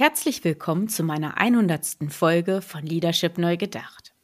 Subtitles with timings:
[0.00, 2.08] Herzlich willkommen zu meiner 100.
[2.08, 4.14] Folge von Leadership Neu Gedacht.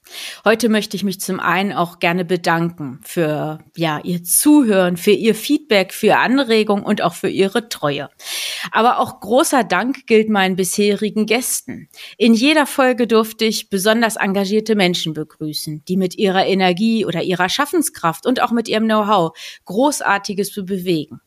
[0.43, 5.35] Heute möchte ich mich zum einen auch gerne bedanken für ja, Ihr Zuhören, für Ihr
[5.35, 8.09] Feedback, für Anregung und auch für Ihre Treue.
[8.73, 11.91] Aber auch großer Dank gilt meinen bisherigen Gästen.
[12.17, 17.51] In jeder Folge durfte ich besonders engagierte Menschen begrüßen, die mit ihrer Energie oder ihrer
[17.51, 19.37] Schaffenskraft und auch mit ihrem Know-how
[19.67, 21.21] Großartiges bewegen.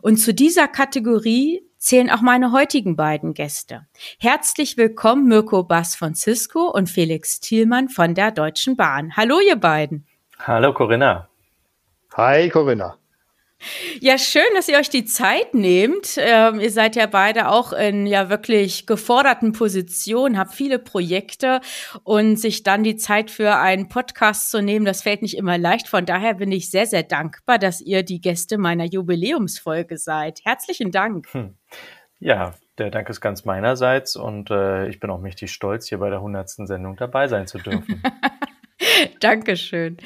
[0.00, 3.86] Und zu dieser Kategorie zählen auch meine heutigen beiden Gäste.
[4.18, 9.16] Herzlich willkommen Mirko Bass von Cisco und Felix Thielmann von der Deutschen Bahn.
[9.16, 10.06] Hallo ihr beiden.
[10.38, 11.28] Hallo Corinna.
[12.14, 12.96] Hi Corinna.
[14.00, 16.16] Ja, schön, dass ihr euch die Zeit nehmt.
[16.16, 21.60] Ähm, ihr seid ja beide auch in ja wirklich geforderten Positionen, habt viele Projekte
[22.02, 25.88] und sich dann die Zeit für einen Podcast zu nehmen, das fällt nicht immer leicht.
[25.88, 30.40] Von daher bin ich sehr, sehr dankbar, dass ihr die Gäste meiner Jubiläumsfolge seid.
[30.44, 31.28] Herzlichen Dank.
[31.32, 31.54] Hm.
[32.20, 36.10] Ja, der Dank ist ganz meinerseits und äh, ich bin auch mächtig stolz, hier bei
[36.10, 36.50] der 100.
[36.50, 38.02] Sendung dabei sein zu dürfen.
[39.30, 39.98] Dankeschön.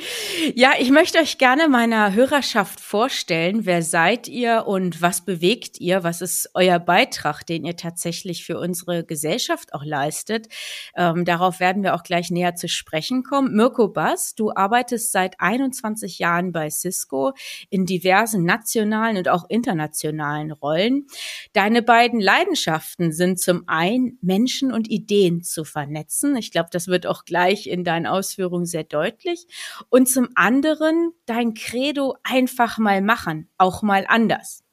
[0.57, 3.65] Ja, ich möchte euch gerne meiner Hörerschaft vorstellen.
[3.65, 6.03] Wer seid ihr und was bewegt ihr?
[6.03, 10.49] Was ist euer Beitrag, den ihr tatsächlich für unsere Gesellschaft auch leistet?
[10.97, 13.55] Ähm, darauf werden wir auch gleich näher zu sprechen kommen.
[13.55, 17.35] Mirko Bass, du arbeitest seit 21 Jahren bei Cisco
[17.71, 21.07] in diversen nationalen und auch internationalen Rollen.
[21.53, 26.37] Deine beiden Leidenschaften sind zum einen Menschen und Ideen zu vernetzen.
[26.37, 29.04] Ich glaube, das wird auch gleich in deinen Ausführungen sehr deutlich.
[29.89, 34.65] Und zum anderen dein Credo einfach mal machen, auch mal anders.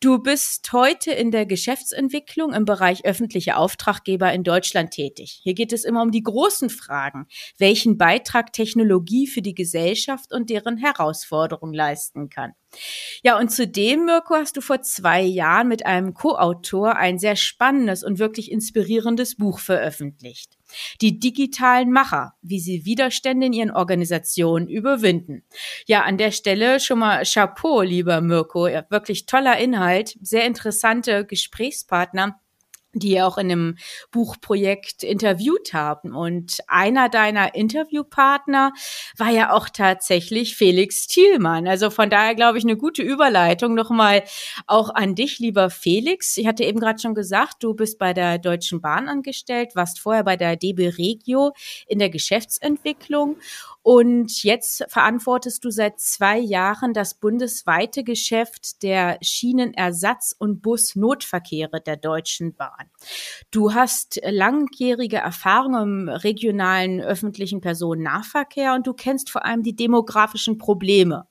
[0.00, 5.40] Du bist heute in der Geschäftsentwicklung im Bereich öffentliche Auftraggeber in Deutschland tätig.
[5.42, 7.26] Hier geht es immer um die großen Fragen,
[7.58, 12.52] welchen Beitrag Technologie für die Gesellschaft und deren Herausforderungen leisten kann.
[13.22, 18.04] Ja, und zudem, Mirko, hast du vor zwei Jahren mit einem Co-Autor ein sehr spannendes
[18.04, 20.58] und wirklich inspirierendes Buch veröffentlicht.
[21.00, 25.44] Die digitalen Macher, wie sie Widerstände in ihren Organisationen überwinden.
[25.86, 28.66] Ja, an der Stelle schon mal Chapeau, lieber Mirko.
[28.66, 32.40] Ja, wirklich toller Inhalt, sehr interessante Gesprächspartner
[32.98, 33.78] die ihr auch in einem
[34.10, 36.14] Buchprojekt interviewt haben.
[36.14, 38.72] Und einer deiner Interviewpartner
[39.16, 41.68] war ja auch tatsächlich Felix Thielmann.
[41.68, 44.24] Also von daher glaube ich eine gute Überleitung nochmal
[44.66, 46.36] auch an dich, lieber Felix.
[46.36, 50.24] Ich hatte eben gerade schon gesagt, du bist bei der Deutschen Bahn angestellt, warst vorher
[50.24, 51.52] bei der DB Regio
[51.86, 53.36] in der Geschäftsentwicklung
[53.88, 61.96] und jetzt verantwortest du seit zwei Jahren das bundesweite Geschäft der Schienenersatz- und Busnotverkehre der
[61.96, 62.85] Deutschen Bahn.
[63.50, 70.58] Du hast langjährige Erfahrung im regionalen öffentlichen Personennahverkehr und du kennst vor allem die demografischen
[70.58, 71.26] Probleme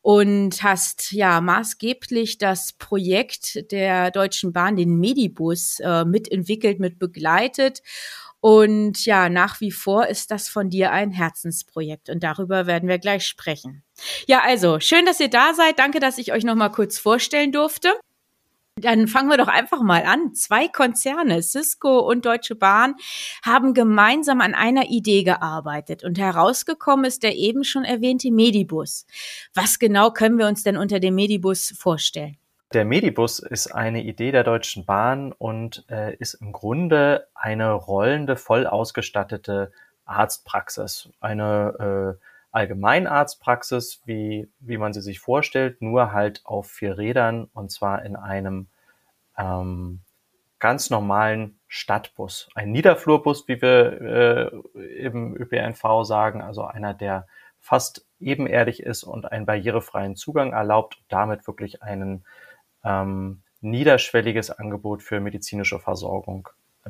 [0.00, 7.82] und hast ja maßgeblich das Projekt der Deutschen Bahn, den Medibus, äh, mitentwickelt, mit begleitet
[8.40, 12.98] und ja, nach wie vor ist das von dir ein Herzensprojekt und darüber werden wir
[12.98, 13.82] gleich sprechen.
[14.26, 15.78] Ja, also schön, dass ihr da seid.
[15.78, 17.92] Danke, dass ich euch noch mal kurz vorstellen durfte.
[18.80, 20.34] Dann fangen wir doch einfach mal an.
[20.34, 22.94] Zwei Konzerne, Cisco und Deutsche Bahn,
[23.44, 29.06] haben gemeinsam an einer Idee gearbeitet und herausgekommen ist der eben schon erwähnte Medibus.
[29.54, 32.36] Was genau können wir uns denn unter dem Medibus vorstellen?
[32.74, 38.36] Der Medibus ist eine Idee der Deutschen Bahn und äh, ist im Grunde eine rollende,
[38.36, 39.72] voll ausgestattete
[40.04, 41.08] Arztpraxis.
[41.20, 42.24] Eine äh,
[42.58, 48.16] Allgemeinarztpraxis, wie, wie man sie sich vorstellt, nur halt auf vier Rädern und zwar in
[48.16, 48.66] einem
[49.38, 50.00] ähm,
[50.58, 52.48] ganz normalen Stadtbus.
[52.56, 57.28] Ein Niederflurbus, wie wir äh, im ÖPNV sagen, also einer, der
[57.60, 62.24] fast ebenerdig ist und einen barrierefreien Zugang erlaubt, damit wirklich einen
[62.82, 66.48] ähm, niederschwelliges Angebot für medizinische Versorgung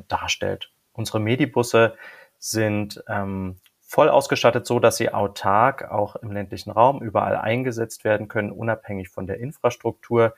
[0.08, 0.70] darstellt.
[0.94, 1.94] Unsere Medibusse
[2.38, 3.56] sind ähm,
[3.88, 9.08] voll ausgestattet, so dass sie autark auch im ländlichen Raum überall eingesetzt werden können, unabhängig
[9.08, 10.34] von der Infrastruktur,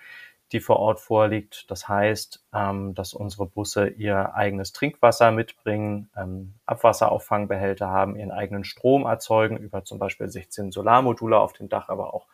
[0.52, 1.68] die vor Ort vorliegt.
[1.68, 8.62] Das heißt, ähm, dass unsere Busse ihr eigenes Trinkwasser mitbringen, ähm, Abwasserauffangbehälter haben, ihren eigenen
[8.62, 12.28] Strom erzeugen über zum Beispiel 16 Solarmodule auf dem Dach, aber auch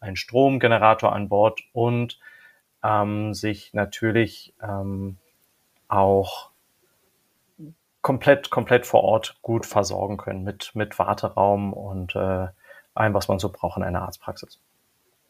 [0.00, 2.18] einen Stromgenerator an Bord und
[2.82, 4.52] ähm, sich natürlich
[5.88, 6.50] auch
[8.06, 12.46] komplett, komplett vor Ort gut versorgen können mit, mit Warteraum und äh,
[12.94, 14.60] allem, was man so braucht in einer Arztpraxis.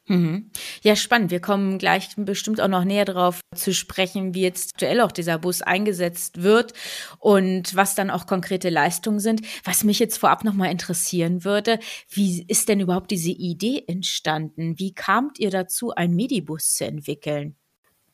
[0.09, 0.51] Mhm.
[0.83, 1.31] Ja, spannend.
[1.31, 5.39] Wir kommen gleich bestimmt auch noch näher darauf zu sprechen, wie jetzt aktuell auch dieser
[5.39, 6.75] Bus eingesetzt wird
[7.19, 9.41] und was dann auch konkrete Leistungen sind.
[9.65, 11.79] Was mich jetzt vorab nochmal interessieren würde,
[12.11, 14.79] wie ist denn überhaupt diese Idee entstanden?
[14.79, 17.57] Wie kamt ihr dazu, einen Medibus zu entwickeln?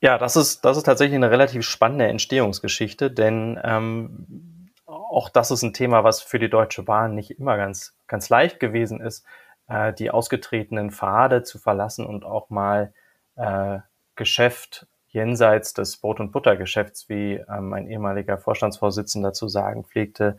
[0.01, 4.52] Ja, das ist, das ist tatsächlich eine relativ spannende Entstehungsgeschichte, denn ähm,
[4.93, 8.61] auch das ist ein Thema, was für die Deutsche Bahn nicht immer ganz, ganz leicht
[8.61, 9.25] gewesen ist
[9.69, 12.93] äh, die ausgetretenen Pfade zu verlassen und auch mal
[13.37, 13.79] äh,
[14.17, 20.39] Geschäft jenseits des Brot- und Buttergeschäfts, wie ähm, ein ehemaliger Vorstandsvorsitzender zu sagen pflegte,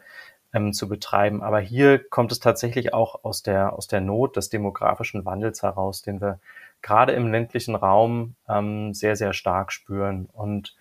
[0.54, 1.44] ähm, zu betreiben.
[1.44, 6.02] Aber hier kommt es tatsächlich auch aus der, aus der Not des demografischen Wandels heraus,
[6.02, 6.40] den wir
[6.82, 10.28] gerade im ländlichen Raum ähm, sehr, sehr stark spüren.
[10.32, 10.76] Und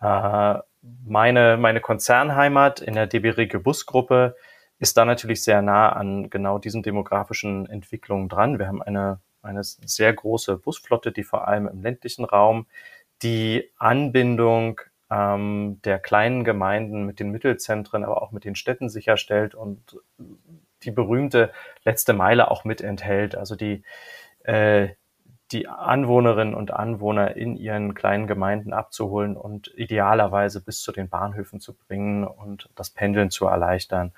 [0.00, 0.58] äh,
[1.04, 4.36] meine, meine Konzernheimat in der DB Regio Busgruppe
[4.78, 8.58] ist da natürlich sehr nah an genau diesen demografischen Entwicklungen dran.
[8.58, 12.66] Wir haben eine, eine sehr große Busflotte, die vor allem im ländlichen Raum
[13.22, 19.54] die Anbindung ähm, der kleinen Gemeinden mit den Mittelzentren, aber auch mit den Städten sicherstellt
[19.54, 19.98] und
[20.82, 21.50] die berühmte
[21.84, 23.36] letzte Meile auch mit enthält.
[23.36, 23.82] Also die,
[24.44, 24.88] äh,
[25.54, 31.60] die Anwohnerinnen und Anwohner in ihren kleinen Gemeinden abzuholen und idealerweise bis zu den Bahnhöfen
[31.60, 34.12] zu bringen und das Pendeln zu erleichtern.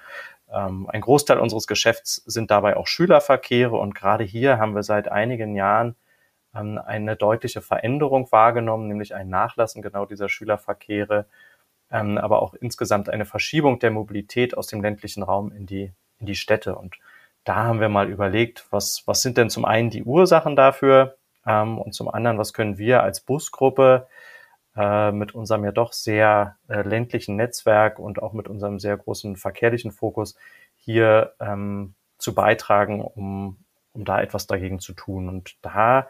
[0.51, 5.09] Ähm, ein Großteil unseres Geschäfts sind dabei auch Schülerverkehre und gerade hier haben wir seit
[5.09, 5.95] einigen Jahren
[6.55, 11.27] ähm, eine deutliche Veränderung wahrgenommen, nämlich ein Nachlassen genau dieser Schülerverkehre,
[11.91, 16.27] ähm, aber auch insgesamt eine Verschiebung der Mobilität aus dem ländlichen Raum in die, in
[16.27, 16.77] die Städte.
[16.77, 16.97] Und
[17.45, 21.19] da haben wir mal überlegt, was, was sind denn zum einen die Ursachen dafür
[21.79, 24.09] und zum anderen, was können wir als Busgruppe
[24.77, 29.37] äh, mit unserem ja doch sehr äh, ländlichen Netzwerk und auch mit unserem sehr großen
[29.37, 30.37] verkehrlichen Fokus
[30.77, 33.57] hier ähm, zu beitragen, um,
[33.93, 35.29] um da etwas dagegen zu tun.
[35.29, 36.09] Und da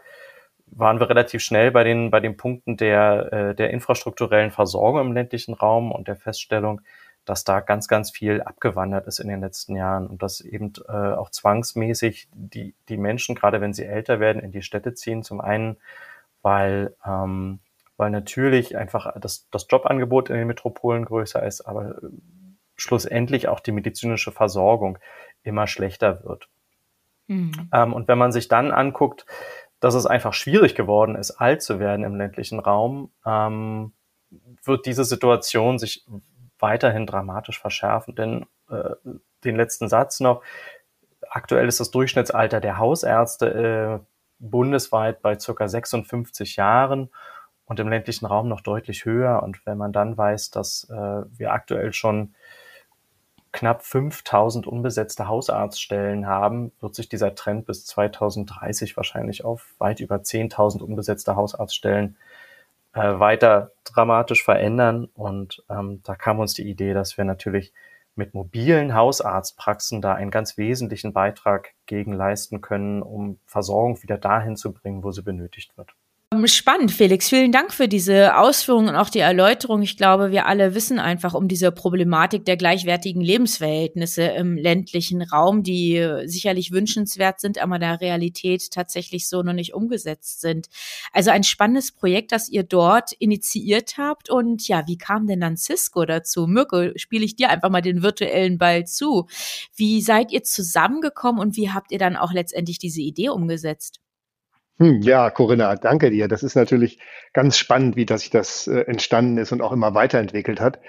[0.67, 5.13] waren wir relativ schnell bei den, bei den Punkten der, äh, der infrastrukturellen Versorgung im
[5.13, 6.81] ländlichen Raum und der Feststellung,
[7.27, 10.91] dass da ganz, ganz viel abgewandert ist in den letzten Jahren und dass eben äh,
[10.91, 15.23] auch zwangsmäßig die, die Menschen, gerade wenn sie älter werden, in die Städte ziehen.
[15.23, 15.77] Zum einen,
[16.41, 17.59] weil ähm,
[17.97, 21.95] weil natürlich einfach das, das Jobangebot in den Metropolen größer ist, aber
[22.75, 24.99] schlussendlich auch die medizinische Versorgung
[25.43, 26.47] immer schlechter wird.
[27.25, 27.69] Mhm.
[27.73, 29.25] Ähm, und wenn man sich dann anguckt,
[29.79, 33.93] dass es einfach schwierig geworden ist, alt zu werden im ländlichen Raum, ähm,
[34.63, 36.05] wird diese Situation sich
[36.59, 38.15] weiterhin dramatisch verschärfen.
[38.15, 38.95] Denn äh,
[39.43, 40.43] den letzten Satz noch,
[41.29, 44.05] aktuell ist das Durchschnittsalter der Hausärzte äh,
[44.39, 47.09] bundesweit bei circa 56 Jahren
[47.65, 49.43] und im ländlichen Raum noch deutlich höher.
[49.43, 50.95] Und wenn man dann weiß, dass äh,
[51.37, 52.33] wir aktuell schon
[53.51, 60.17] knapp 5000 unbesetzte Hausarztstellen haben, wird sich dieser Trend bis 2030 wahrscheinlich auf weit über
[60.17, 62.17] 10.000 unbesetzte Hausarztstellen
[62.97, 65.05] äh, weiter dramatisch verändern.
[65.13, 67.73] Und ähm, da kam uns die Idee, dass wir natürlich
[68.15, 74.55] mit mobilen Hausarztpraxen da einen ganz wesentlichen Beitrag gegen leisten können, um Versorgung wieder dahin
[74.55, 75.93] zu bringen, wo sie benötigt wird.
[76.37, 77.29] Ähm, spannend, Felix.
[77.29, 79.81] Vielen Dank für diese Ausführungen und auch die Erläuterung.
[79.81, 85.63] Ich glaube, wir alle wissen einfach um diese Problematik der gleichwertigen Lebensverhältnisse im ländlichen Raum,
[85.63, 90.67] die sicherlich wünschenswert sind, aber der Realität tatsächlich so noch nicht umgesetzt sind.
[91.11, 94.29] Also ein spannendes Projekt, das ihr dort initiiert habt.
[94.29, 96.45] Und ja, wie kam denn dann Cisco dazu?
[96.47, 99.27] Mirko, spiele ich dir einfach mal den virtuellen Ball zu.
[99.75, 103.99] Wie seid ihr zusammengekommen und wie habt ihr dann auch letztendlich diese Idee umgesetzt?
[104.79, 106.27] Hm, ja, Corinna, danke dir.
[106.27, 106.99] Das ist natürlich
[107.33, 110.79] ganz spannend, wie das, das äh, entstanden ist und auch immer weiterentwickelt hat.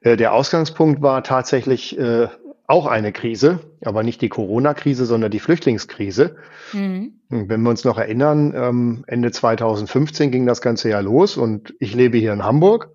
[0.00, 2.28] Äh, der Ausgangspunkt war tatsächlich äh,
[2.66, 6.36] auch eine Krise, aber nicht die Corona-Krise, sondern die Flüchtlingskrise.
[6.72, 7.20] Mhm.
[7.28, 11.94] Wenn wir uns noch erinnern, ähm, Ende 2015 ging das Ganze ja los und ich
[11.94, 12.90] lebe hier in Hamburg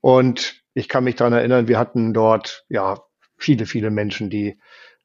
[0.00, 2.98] und ich kann mich daran erinnern, wir hatten dort ja
[3.36, 4.58] viele, viele Menschen, die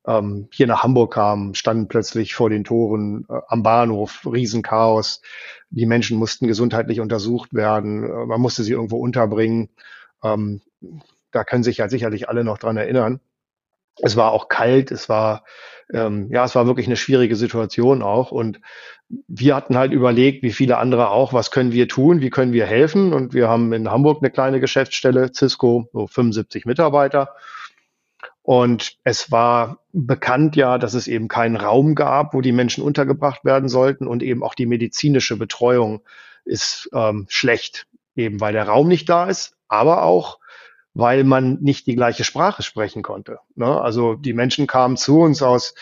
[0.05, 5.21] ähm, hier nach Hamburg kamen, standen plötzlich vor den Toren äh, am Bahnhof, Riesenchaos.
[5.69, 9.69] Die Menschen mussten gesundheitlich untersucht werden, äh, man musste sie irgendwo unterbringen.
[10.23, 10.61] Ähm,
[11.31, 13.19] da können sich ja sicherlich alle noch dran erinnern.
[14.01, 15.43] Es war auch kalt, es war
[15.93, 18.31] ähm, ja, es war wirklich eine schwierige Situation auch.
[18.31, 18.59] Und
[19.27, 22.65] wir hatten halt überlegt, wie viele andere auch, was können wir tun, wie können wir
[22.65, 23.13] helfen.
[23.13, 27.35] Und wir haben in Hamburg eine kleine Geschäftsstelle, Cisco, so 75 Mitarbeiter.
[28.43, 33.45] Und es war bekannt ja, dass es eben keinen Raum gab, wo die Menschen untergebracht
[33.45, 36.01] werden sollten und eben auch die medizinische Betreuung
[36.43, 40.39] ist ähm, schlecht, eben weil der Raum nicht da ist, aber auch
[40.93, 43.39] weil man nicht die gleiche Sprache sprechen konnte.
[43.55, 43.79] Ne?
[43.79, 45.75] Also die Menschen kamen zu uns aus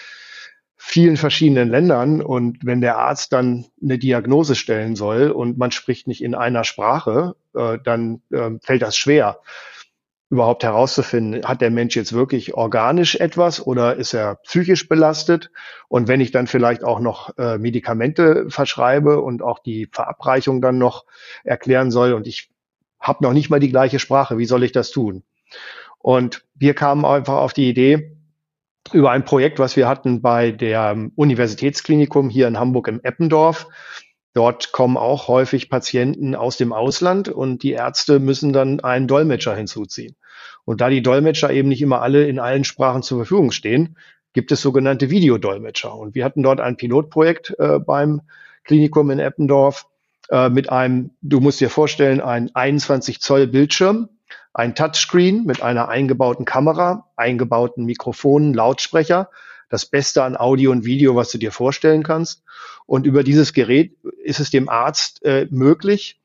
[0.75, 6.07] vielen verschiedenen Ländern und wenn der Arzt dann eine Diagnose stellen soll und man spricht
[6.07, 9.39] nicht in einer Sprache, äh, dann äh, fällt das schwer
[10.29, 15.49] überhaupt herauszufinden, hat der Mensch jetzt wirklich organisch etwas oder ist er psychisch belastet?
[15.87, 20.77] Und wenn ich dann vielleicht auch noch äh, Medikamente verschreibe und auch die Verabreichung dann
[20.77, 21.05] noch
[21.43, 22.51] erklären soll und ich
[22.99, 25.23] habe noch nicht mal die gleiche Sprache, wie soll ich das tun?
[25.97, 28.15] Und wir kamen einfach auf die Idee,
[28.93, 33.67] über ein Projekt, was wir hatten bei der Universitätsklinikum hier in Hamburg im Eppendorf.
[34.33, 39.55] Dort kommen auch häufig Patienten aus dem Ausland und die Ärzte müssen dann einen Dolmetscher
[39.55, 40.15] hinzuziehen.
[40.65, 43.97] Und da die Dolmetscher eben nicht immer alle in allen Sprachen zur Verfügung stehen,
[44.33, 45.95] gibt es sogenannte Videodolmetscher.
[45.95, 48.21] Und wir hatten dort ein Pilotprojekt äh, beim
[48.63, 49.87] Klinikum in Eppendorf
[50.29, 54.09] äh, mit einem, du musst dir vorstellen, ein 21 Zoll Bildschirm,
[54.53, 59.29] ein Touchscreen mit einer eingebauten Kamera, eingebauten Mikrofonen, Lautsprecher,
[59.69, 62.43] das Beste an Audio und Video, was du dir vorstellen kannst.
[62.85, 66.19] Und über dieses Gerät ist es dem Arzt äh, möglich,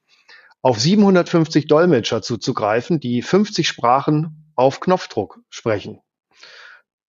[0.62, 6.00] auf 750 Dolmetscher zuzugreifen, die 50 Sprachen auf Knopfdruck sprechen.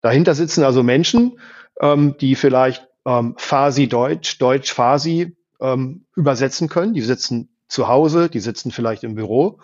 [0.00, 1.38] Dahinter sitzen also Menschen,
[1.80, 6.94] ähm, die vielleicht ähm, Farsi Deutsch, Deutsch Farsi ähm, übersetzen können.
[6.94, 9.60] Die sitzen zu Hause, die sitzen vielleicht im Büro.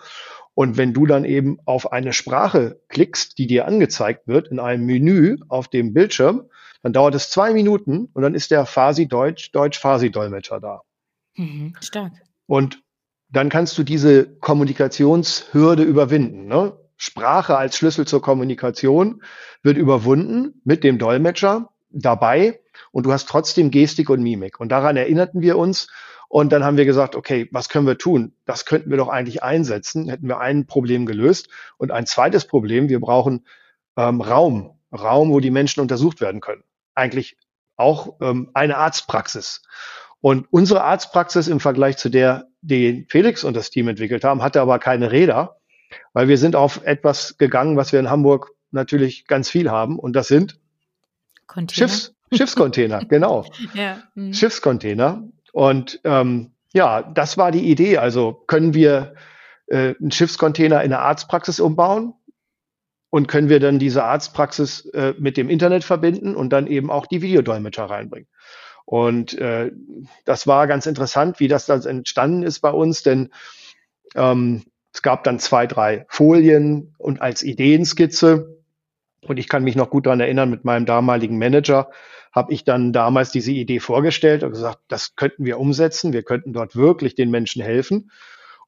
[0.53, 4.85] Und wenn du dann eben auf eine Sprache klickst, die dir angezeigt wird in einem
[4.85, 6.49] Menü auf dem Bildschirm,
[6.83, 10.81] dann dauert es zwei Minuten und dann ist der Farsi Deutsch, Deutsch Farsi Dolmetscher da.
[11.35, 12.13] Mhm, stark.
[12.47, 12.81] Und
[13.29, 16.47] dann kannst du diese Kommunikationshürde überwinden.
[16.47, 16.77] Ne?
[16.97, 19.23] Sprache als Schlüssel zur Kommunikation
[19.63, 22.59] wird überwunden mit dem Dolmetscher dabei
[22.91, 24.59] und du hast trotzdem Gestik und Mimik.
[24.59, 25.87] Und daran erinnerten wir uns.
[26.27, 28.33] Und dann haben wir gesagt, okay, was können wir tun?
[28.45, 30.07] Das könnten wir doch eigentlich einsetzen.
[30.07, 31.49] Hätten wir ein Problem gelöst.
[31.77, 33.45] Und ein zweites Problem, wir brauchen
[33.97, 34.77] ähm, Raum.
[34.93, 36.63] Raum, wo die Menschen untersucht werden können.
[36.95, 37.37] Eigentlich
[37.77, 39.61] auch ähm, eine Arztpraxis.
[40.21, 44.61] Und unsere Arztpraxis im Vergleich zu der, die Felix und das Team entwickelt haben, hatte
[44.61, 45.57] aber keine Räder,
[46.13, 49.97] weil wir sind auf etwas gegangen, was wir in Hamburg natürlich ganz viel haben.
[49.97, 50.59] Und das sind
[51.47, 51.89] Container.
[51.89, 53.45] Schiffs, Schiffscontainer, genau.
[53.73, 54.03] Ja.
[54.13, 54.33] Mhm.
[54.33, 55.23] Schiffscontainer.
[55.51, 57.97] Und ähm, ja, das war die Idee.
[57.97, 59.15] Also können wir
[59.67, 62.13] äh, einen Schiffscontainer in eine Arztpraxis umbauen
[63.11, 67.05] und können wir dann diese Arztpraxis äh, mit dem Internet verbinden und dann eben auch
[67.05, 68.27] die Videodolmetscher reinbringen.
[68.85, 69.71] Und äh,
[70.25, 73.29] das war ganz interessant, wie das dann entstanden ist bei uns, denn
[74.15, 74.63] ähm,
[74.93, 78.57] es gab dann zwei, drei Folien und als Ideenskizze.
[79.27, 81.91] Und ich kann mich noch gut daran erinnern, mit meinem damaligen Manager
[82.31, 86.13] habe ich dann damals diese Idee vorgestellt und gesagt, das könnten wir umsetzen.
[86.13, 88.09] Wir könnten dort wirklich den Menschen helfen.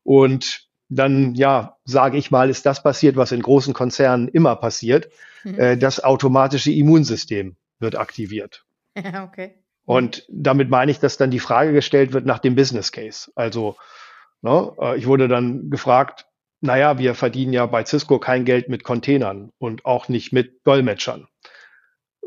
[0.03, 5.09] Und dann, ja, sage ich mal, ist das passiert, was in großen Konzernen immer passiert.
[5.43, 5.59] Mhm.
[5.59, 8.65] Äh, das automatische Immunsystem wird aktiviert.
[8.95, 9.55] okay.
[9.85, 13.31] Und damit meine ich, dass dann die Frage gestellt wird nach dem Business Case.
[13.35, 13.75] Also,
[14.41, 16.25] ne, äh, ich wurde dann gefragt,
[16.61, 21.27] naja, wir verdienen ja bei Cisco kein Geld mit Containern und auch nicht mit Dolmetschern.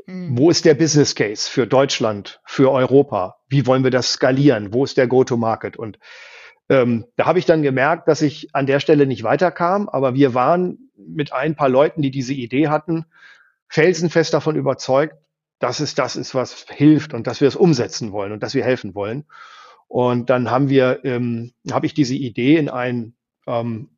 [0.07, 0.37] Mhm.
[0.37, 3.39] Wo ist der Business Case für Deutschland, für Europa?
[3.49, 4.75] Wie wollen wir das skalieren?
[4.75, 5.79] Wo ist der Go-to-Market?
[5.79, 5.99] Und
[6.69, 10.35] ähm, da habe ich dann gemerkt, dass ich an der Stelle nicht weiterkam, aber wir
[10.35, 13.07] waren mit ein paar Leuten, die diese Idee hatten,
[13.69, 15.17] felsenfest davon überzeugt,
[15.59, 18.65] dass es das ist, was hilft und dass wir es umsetzen wollen und dass wir
[18.65, 19.25] helfen wollen.
[19.89, 23.15] Und dann haben wir, ähm, habe ich diese Idee in einen
[23.47, 23.91] ähm,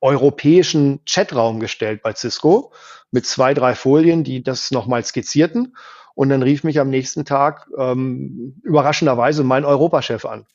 [0.00, 2.72] europäischen Chatraum gestellt bei Cisco
[3.10, 5.76] mit zwei, drei Folien, die das nochmal skizzierten.
[6.14, 10.46] Und dann rief mich am nächsten Tag ähm, überraschenderweise mein Europachef an.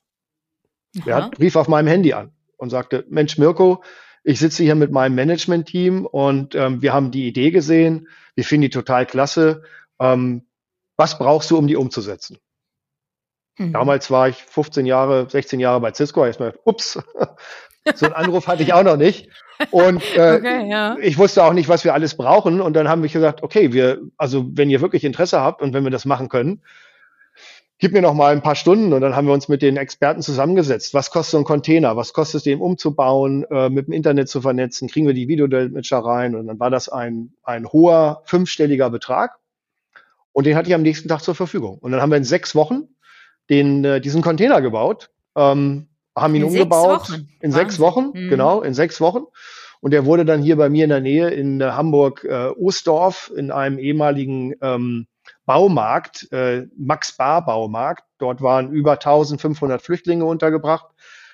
[1.05, 3.83] Er hat, rief auf meinem Handy an und sagte, Mensch, Mirko,
[4.23, 8.63] ich sitze hier mit meinem Management-Team und ähm, wir haben die Idee gesehen, wir finden
[8.63, 9.63] die total klasse
[9.99, 10.45] ähm,
[10.97, 12.37] was brauchst du, um die umzusetzen?
[13.57, 13.73] Mhm.
[13.73, 16.25] Damals war ich 15 Jahre, 16 Jahre bei Cisco.
[16.25, 16.99] Erstmal, ups,
[17.95, 19.29] so einen Anruf hatte ich auch noch nicht.
[19.71, 20.97] Und äh, okay, ja.
[20.99, 22.59] ich wusste auch nicht, was wir alles brauchen.
[22.61, 25.83] Und dann haben wir gesagt, okay, wir, also wenn ihr wirklich Interesse habt und wenn
[25.83, 26.61] wir das machen können,
[27.77, 30.21] gib mir noch mal ein paar Stunden und dann haben wir uns mit den Experten
[30.21, 30.93] zusammengesetzt.
[30.93, 31.97] Was kostet so ein Container?
[31.97, 34.87] Was kostet es, den umzubauen, äh, mit dem Internet zu vernetzen?
[34.87, 36.35] Kriegen wir die Videodolmetscher rein?
[36.35, 39.37] Und dann war das ein, ein hoher fünfstelliger Betrag.
[40.31, 41.77] Und den hatte ich am nächsten Tag zur Verfügung.
[41.79, 42.89] Und dann haben wir in sechs Wochen
[43.49, 47.07] den, äh, diesen Container gebaut, ähm, haben ihn in umgebaut.
[47.07, 47.51] Sechs in Wahnsinn.
[47.51, 48.29] sechs Wochen, mhm.
[48.29, 49.23] genau, in sechs Wochen.
[49.81, 53.31] Und der wurde dann hier bei mir in der Nähe in äh, Hamburg äh, Ostdorf
[53.35, 55.07] in einem ehemaligen ähm,
[55.45, 58.03] Baumarkt, äh, Max Bar Baumarkt.
[58.17, 60.87] Dort waren über 1500 Flüchtlinge untergebracht.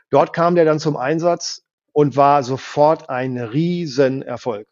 [0.09, 4.67] Dort kam der dann zum Einsatz und war sofort ein Riesenerfolg.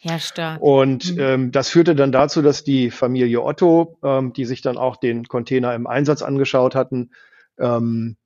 [0.00, 0.60] Ja, stark.
[0.60, 1.20] Und mhm.
[1.20, 5.24] ähm, das führte dann dazu, dass die Familie Otto, ähm, die sich dann auch den
[5.24, 7.10] Container im Einsatz angeschaut hatten,
[7.58, 8.16] ähm,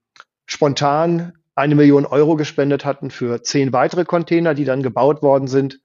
[0.45, 5.81] spontan eine Million Euro gespendet hatten für zehn weitere Container, die dann gebaut worden sind.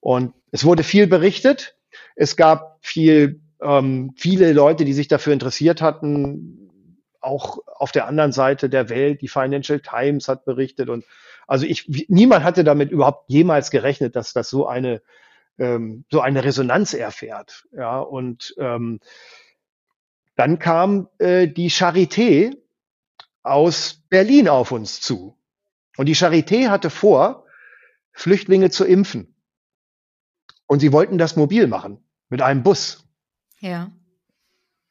[0.00, 1.76] Und es wurde viel berichtet.
[2.16, 6.70] Es gab viel, ähm, viele Leute, die sich dafür interessiert hatten.
[7.20, 11.04] Auch auf der anderen Seite der Welt, die Financial Times hat berichtet und
[11.46, 15.02] also ich, niemand hatte damit überhaupt jemals gerechnet, dass das so eine
[15.58, 17.66] ähm, so eine Resonanz erfährt.
[17.72, 19.00] Ja, und ähm,
[20.36, 22.56] dann kam äh, die Charité
[23.42, 25.36] aus Berlin auf uns zu.
[25.96, 27.44] Und die Charité hatte vor,
[28.12, 29.34] Flüchtlinge zu impfen.
[30.66, 33.06] Und sie wollten das mobil machen, mit einem Bus.
[33.62, 33.90] Ja.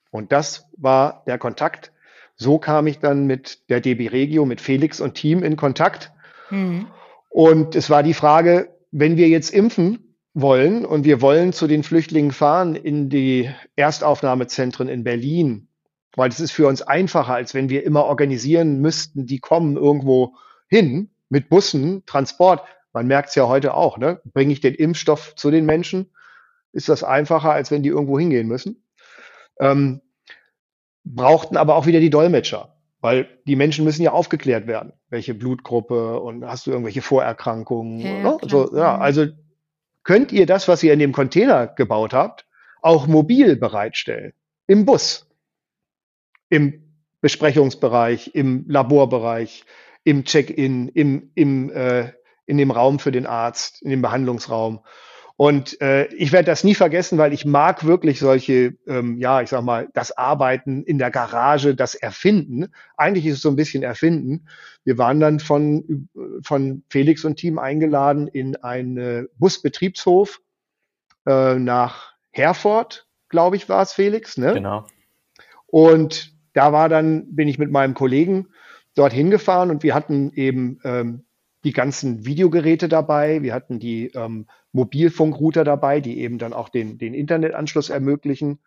[0.09, 1.91] Und das war der Kontakt.
[2.35, 6.11] So kam ich dann mit der DB Regio, mit Felix und Team in Kontakt.
[6.49, 6.87] Mhm.
[7.29, 11.83] Und es war die Frage, wenn wir jetzt impfen, wollen und wir wollen zu den
[11.83, 15.67] Flüchtlingen fahren in die Erstaufnahmezentren in Berlin,
[16.15, 20.35] weil das ist für uns einfacher, als wenn wir immer organisieren müssten, die kommen irgendwo
[20.67, 22.63] hin mit Bussen, Transport.
[22.93, 24.21] Man merkt es ja heute auch, ne?
[24.33, 26.11] Bringe ich den Impfstoff zu den Menschen?
[26.73, 28.83] Ist das einfacher, als wenn die irgendwo hingehen müssen?
[29.59, 30.01] Ähm,
[31.03, 34.93] brauchten aber auch wieder die Dolmetscher, weil die Menschen müssen ja aufgeklärt werden.
[35.09, 37.99] Welche Blutgruppe und hast du irgendwelche Vorerkrankungen?
[37.99, 38.37] Ja, ne?
[38.47, 39.01] so, ja, mhm.
[39.01, 39.25] also
[40.03, 42.45] könnt ihr das, was ihr in dem Container gebaut habt,
[42.81, 44.33] auch mobil bereitstellen.
[44.67, 45.29] Im Bus,
[46.49, 49.63] im Besprechungsbereich, im Laborbereich,
[50.03, 52.11] im Check-in, im, im, äh,
[52.45, 54.81] in dem Raum für den Arzt, in dem Behandlungsraum.
[55.41, 59.49] Und äh, ich werde das nie vergessen, weil ich mag wirklich solche, ähm, ja, ich
[59.49, 62.67] sag mal, das Arbeiten in der Garage, das Erfinden.
[62.95, 64.45] Eigentlich ist es so ein bisschen Erfinden.
[64.83, 66.07] Wir waren dann von,
[66.43, 70.41] von Felix und Team eingeladen in einen Busbetriebshof
[71.25, 74.53] äh, nach Herford, glaube ich, war es Felix, ne?
[74.53, 74.85] Genau.
[75.65, 78.49] Und da war dann, bin ich mit meinem Kollegen
[78.93, 81.25] dorthin gefahren und wir hatten eben ähm,
[81.63, 86.97] die ganzen Videogeräte dabei, wir hatten die ähm, Mobilfunkrouter dabei, die eben dann auch den,
[86.97, 88.59] den Internetanschluss ermöglichen.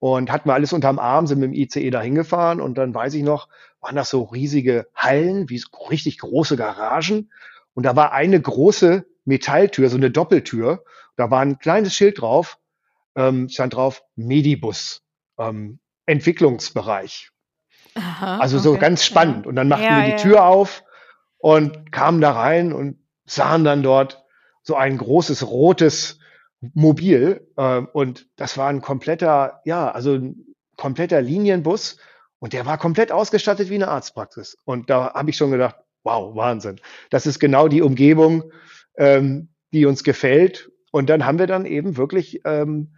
[0.00, 3.14] Und hatten wir alles unterm Arm, sind mit dem ICE da hingefahren und dann weiß
[3.14, 3.48] ich noch,
[3.80, 7.30] waren das so riesige Hallen, wie richtig große Garagen.
[7.74, 10.84] Und da war eine große Metalltür, so eine Doppeltür.
[11.16, 12.58] Da war ein kleines Schild drauf,
[13.16, 15.02] ähm, stand drauf Medibus,
[15.36, 17.30] ähm, Entwicklungsbereich.
[17.94, 18.80] Aha, also so okay.
[18.80, 19.46] ganz spannend.
[19.46, 20.16] Und dann machten ja, wir die ja.
[20.16, 20.84] Tür auf
[21.38, 24.24] und kamen da rein und sahen dann dort
[24.62, 26.18] so ein großes rotes
[26.60, 27.48] Mobil.
[27.56, 31.98] Äh, und das war ein kompletter, ja, also ein kompletter Linienbus.
[32.40, 34.56] Und der war komplett ausgestattet wie eine Arztpraxis.
[34.64, 36.80] Und da habe ich schon gedacht, wow, Wahnsinn.
[37.10, 38.52] Das ist genau die Umgebung,
[38.96, 40.70] ähm, die uns gefällt.
[40.92, 42.94] Und dann haben wir dann eben wirklich ähm,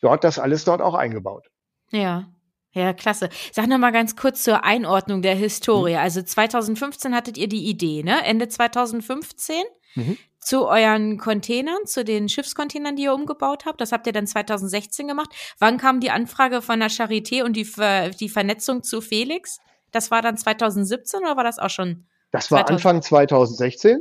[0.00, 1.50] dort das alles dort auch eingebaut.
[1.90, 2.31] Ja.
[2.72, 3.28] Ja, klasse.
[3.52, 5.92] Sag noch mal ganz kurz zur Einordnung der Historie.
[5.92, 5.98] Mhm.
[5.98, 8.24] Also 2015 hattet ihr die Idee, ne?
[8.24, 9.56] Ende 2015
[9.94, 10.16] mhm.
[10.40, 13.80] zu euren Containern, zu den Schiffscontainern, die ihr umgebaut habt.
[13.80, 15.30] Das habt ihr dann 2016 gemacht.
[15.58, 19.58] Wann kam die Anfrage von der Charité und die, Ver die Vernetzung zu Felix?
[19.90, 22.06] Das war dann 2017 oder war das auch schon?
[22.30, 22.70] Das war 2000?
[22.70, 23.98] Anfang 2016.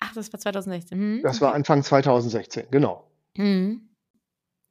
[0.00, 0.98] Ach, das war 2016.
[0.98, 3.10] Hm, das war Anfang 2016, genau.
[3.36, 3.88] Hm.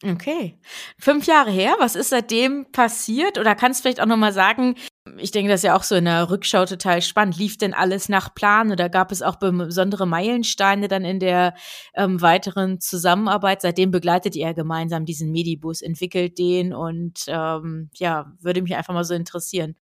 [0.08, 0.60] Okay.
[1.00, 3.40] Fünf Jahre her, was ist seitdem passiert?
[3.40, 4.76] Oder kannst du vielleicht auch nochmal sagen,
[5.18, 7.38] ich denke, das ist ja auch so in der Rückschau total spannend.
[7.38, 11.56] Lief denn alles nach Plan oder gab es auch besondere Meilensteine dann in der
[11.96, 13.62] ähm, weiteren Zusammenarbeit?
[13.62, 19.04] Seitdem begleitet ihr gemeinsam diesen Medibus, entwickelt den und ähm, ja, würde mich einfach mal
[19.06, 19.76] so interessieren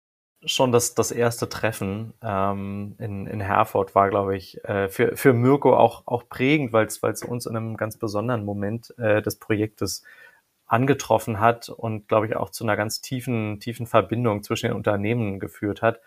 [0.44, 5.33] schon das, das erste Treffen ähm, in, in Herford war, glaube ich, äh, für, für
[5.33, 10.03] Mirko auch, auch prägend, weil es uns in einem ganz besonderen Moment äh, des Projektes
[10.66, 15.40] angetroffen hat und, glaube ich, auch zu einer ganz tiefen, tiefen Verbindung zwischen den Unternehmen
[15.40, 16.00] geführt hat,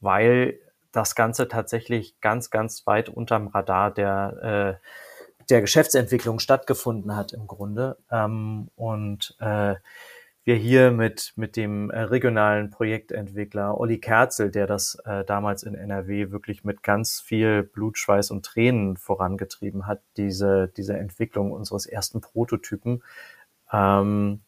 [0.00, 0.58] weil
[0.92, 7.46] das Ganze tatsächlich ganz, ganz weit unterm Radar der, äh, der Geschäftsentwicklung stattgefunden hat im
[7.46, 7.96] Grunde.
[8.10, 9.76] Ähm, und äh,
[10.48, 15.74] wir hier mit, mit dem äh, regionalen Projektentwickler Olli Kerzel, der das äh, damals in
[15.74, 21.84] NRW wirklich mit ganz viel Blut, Schweiß und Tränen vorangetrieben hat, diese, diese Entwicklung unseres
[21.84, 23.02] ersten Prototypen.
[23.70, 24.40] Ähm,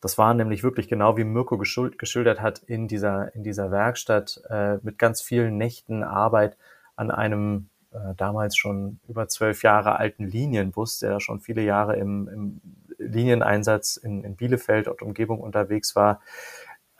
[0.00, 4.76] das war nämlich wirklich genau wie Mirko geschildert hat in dieser, in dieser Werkstatt äh,
[4.82, 6.56] mit ganz vielen Nächten Arbeit
[6.94, 12.28] an einem äh, damals schon über zwölf Jahre alten Linienbus, der schon viele Jahre im,
[12.28, 12.60] im
[13.00, 16.20] Linieneinsatz in, in Bielefeld und Umgebung unterwegs war.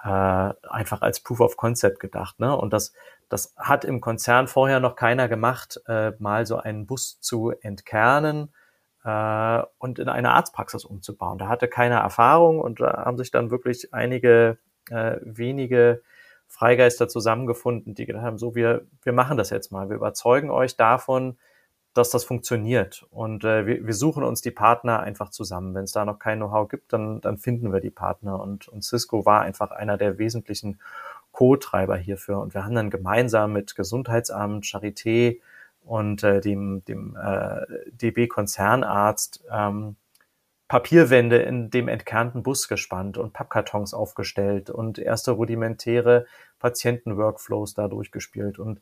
[0.03, 2.41] äh, einfach als Proof of Concept gedacht.
[2.41, 2.57] Ne?
[2.57, 2.93] Und das,
[3.29, 8.53] das hat im Konzern vorher noch keiner gemacht, äh, mal so einen Bus zu entkernen
[9.05, 11.39] äh, und in eine Arztpraxis umzubauen.
[11.39, 14.59] Da hatte keiner Erfahrung und da haben sich dann wirklich einige
[14.91, 16.03] äh, wenige
[16.49, 19.89] Freigeister zusammengefunden, die gedacht haben, so wir, wir machen das jetzt mal.
[19.89, 21.39] Wir überzeugen euch davon,
[21.95, 23.07] dass das funktioniert.
[23.11, 25.75] Und äh, wir, wir suchen uns die Partner einfach zusammen.
[25.75, 28.41] Wenn es da noch kein Know-how gibt, dann, dann finden wir die Partner.
[28.41, 30.79] Und, und Cisco war einfach einer der wesentlichen
[31.33, 32.41] Co-Treiber hierfür.
[32.41, 35.41] Und wir haben dann gemeinsam mit Gesundheitsamt, Charité
[35.85, 39.97] und äh, dem, dem äh, DB-Konzernarzt ähm,
[40.69, 46.27] Papierwände in dem entkernten Bus gespannt und Pappkartons aufgestellt und erste rudimentäre
[46.61, 48.61] Patientenworkflows da durchgespielt.
[48.61, 48.81] Und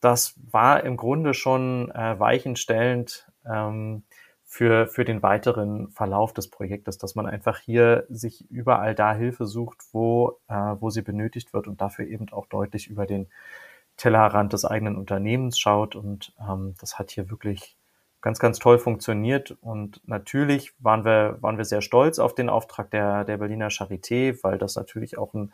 [0.00, 4.02] das war im Grunde schon äh, weichenstellend ähm,
[4.44, 9.46] für, für den weiteren Verlauf des Projektes, dass man einfach hier sich überall da Hilfe
[9.46, 13.28] sucht, wo, äh, wo sie benötigt wird und dafür eben auch deutlich über den
[13.96, 15.94] Tellerrand des eigenen Unternehmens schaut.
[15.94, 17.76] Und ähm, das hat hier wirklich
[18.22, 19.56] ganz, ganz toll funktioniert.
[19.60, 24.38] Und natürlich waren wir, waren wir sehr stolz auf den Auftrag der, der Berliner Charité,
[24.42, 25.52] weil das natürlich auch ein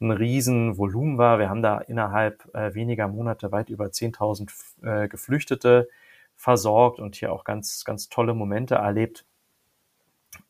[0.00, 1.38] ein Riesenvolumen war.
[1.38, 4.50] Wir haben da innerhalb äh, weniger Monate weit über 10.000
[4.82, 5.88] äh, Geflüchtete
[6.36, 9.24] versorgt und hier auch ganz, ganz tolle Momente erlebt.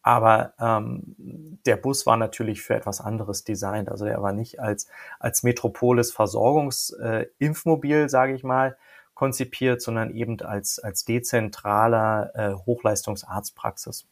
[0.02, 3.90] Aber ähm, der Bus war natürlich für etwas anderes designt.
[3.90, 8.76] Also er war nicht als, als Metropolis Versorgungsimpfmobil, äh, sage ich mal,
[9.14, 14.06] konzipiert, sondern eben als, als dezentraler äh, Hochleistungsarztpraxis.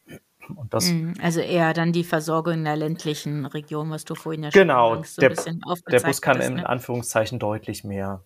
[0.54, 4.44] Und das, mhm, also eher dann die Versorgung in der ländlichen Region, was du vorhin
[4.44, 6.68] ja genau, schon so der, der Bus kann hast, in ne?
[6.68, 8.22] Anführungszeichen deutlich mehr.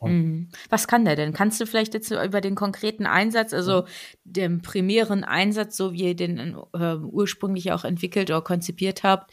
[0.00, 0.48] Mhm.
[0.68, 1.32] Was kann der denn?
[1.32, 3.86] Kannst du vielleicht jetzt über den konkreten Einsatz, also mhm.
[4.24, 9.32] den primären Einsatz, so wie ihr den äh, ursprünglich auch entwickelt oder konzipiert habt,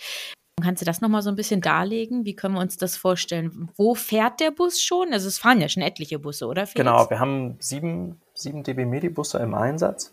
[0.62, 2.26] Kannst du das nochmal so ein bisschen darlegen?
[2.26, 3.70] Wie können wir uns das vorstellen?
[3.76, 5.14] Wo fährt der Bus schon?
[5.14, 6.68] Also es fahren ja schon etliche Busse, oder?
[6.68, 6.90] Felix?
[6.90, 10.12] Genau, wir haben sieben, sieben DB Medi-Busse im Einsatz.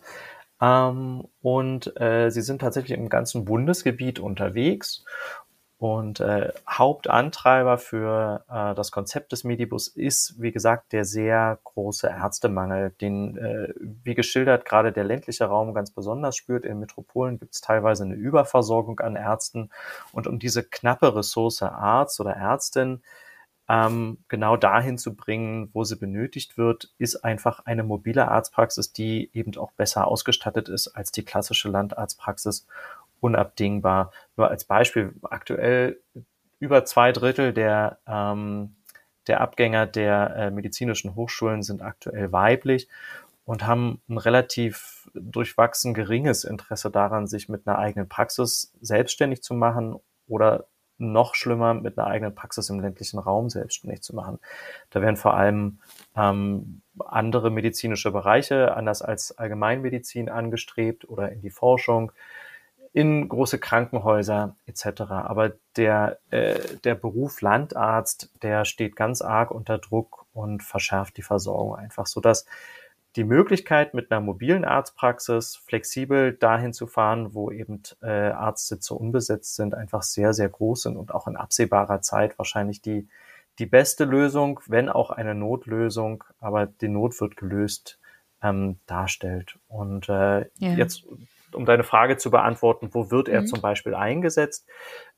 [0.61, 5.03] Ähm, und äh, sie sind tatsächlich im ganzen Bundesgebiet unterwegs.
[5.79, 12.07] Und äh, Hauptantreiber für äh, das Konzept des Medibus ist, wie gesagt, der sehr große
[12.07, 16.65] Ärztemangel, den, äh, wie geschildert, gerade der ländliche Raum ganz besonders spürt.
[16.65, 19.69] In Metropolen gibt es teilweise eine Überversorgung an Ärzten.
[20.11, 23.03] Und um diese knappe Ressource Arzt oder Ärztin
[23.69, 29.29] ähm, genau dahin zu bringen, wo sie benötigt wird, ist einfach eine mobile Arztpraxis, die
[29.33, 32.67] eben auch besser ausgestattet ist als die klassische Landarztpraxis,
[33.19, 34.11] unabdingbar.
[34.37, 35.99] Nur als Beispiel, aktuell
[36.59, 38.75] über zwei Drittel der, ähm,
[39.27, 42.87] der Abgänger der äh, medizinischen Hochschulen sind aktuell weiblich
[43.45, 49.53] und haben ein relativ durchwachsen geringes Interesse daran, sich mit einer eigenen Praxis selbstständig zu
[49.53, 50.67] machen oder
[50.97, 54.39] noch schlimmer mit einer eigenen Praxis im ländlichen Raum selbstständig zu machen.
[54.89, 55.79] Da werden vor allem
[56.15, 62.11] ähm, andere medizinische Bereiche, anders als Allgemeinmedizin, angestrebt oder in die Forschung,
[62.93, 65.01] in große Krankenhäuser etc.
[65.11, 71.21] Aber der, äh, der Beruf Landarzt, der steht ganz arg unter Druck und verschärft die
[71.21, 72.45] Versorgung einfach, so dass
[73.15, 79.55] die Möglichkeit, mit einer mobilen Arztpraxis flexibel dahin zu fahren, wo eben äh, Arztsitze unbesetzt
[79.55, 83.07] sind, einfach sehr, sehr groß sind und auch in absehbarer Zeit wahrscheinlich die,
[83.59, 87.99] die beste Lösung, wenn auch eine Notlösung, aber die Not wird gelöst,
[88.43, 89.57] ähm, darstellt.
[89.67, 90.73] Und äh, ja.
[90.73, 91.05] jetzt,
[91.53, 93.47] um deine Frage zu beantworten, wo wird er mhm.
[93.47, 94.67] zum Beispiel eingesetzt?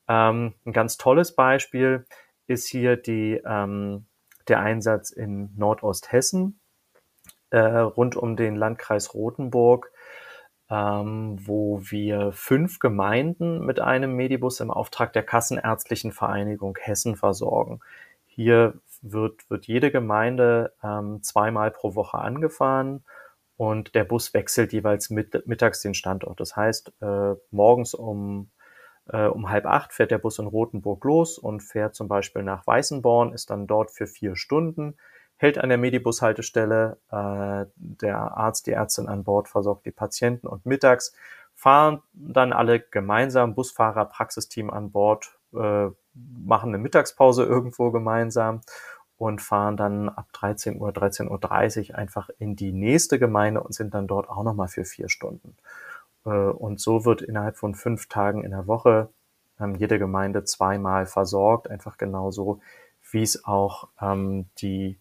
[0.08, 2.06] Ähm, ein ganz tolles Beispiel
[2.48, 4.06] ist hier die, ähm,
[4.48, 6.60] der Einsatz in Nordosthessen
[7.52, 9.92] äh, rund um den Landkreis Rothenburg,
[10.70, 17.80] ähm, wo wir fünf Gemeinden mit einem Medibus im Auftrag der Kassenärztlichen Vereinigung Hessen versorgen.
[18.28, 23.04] Hier wird, wird jede Gemeinde ähm, zweimal pro Woche angefahren
[23.58, 26.40] und der Bus wechselt jeweils mit, mittags den Standort.
[26.40, 28.50] Das heißt, äh, morgens um,
[29.08, 32.66] äh, um halb acht fährt der Bus in Rothenburg los und fährt zum Beispiel nach
[32.68, 34.96] Weißenborn, ist dann dort für vier Stunden
[35.40, 36.98] hält an der Medibus-Haltestelle.
[37.10, 41.14] Äh, der Arzt, die Ärztin an Bord versorgt die Patienten und mittags
[41.60, 48.62] fahren dann alle gemeinsam, Busfahrer, Praxisteam an Bord, äh, machen eine Mittagspause irgendwo gemeinsam
[49.18, 53.94] und fahren dann ab 13 Uhr, 13.30 Uhr einfach in die nächste Gemeinde und sind
[53.94, 55.58] dann dort auch nochmal für vier Stunden.
[56.26, 59.10] Äh, und so wird innerhalb von fünf Tagen in der Woche
[59.60, 62.62] ähm, jede Gemeinde zweimal versorgt, einfach genauso,
[63.12, 64.98] wie es auch ähm, die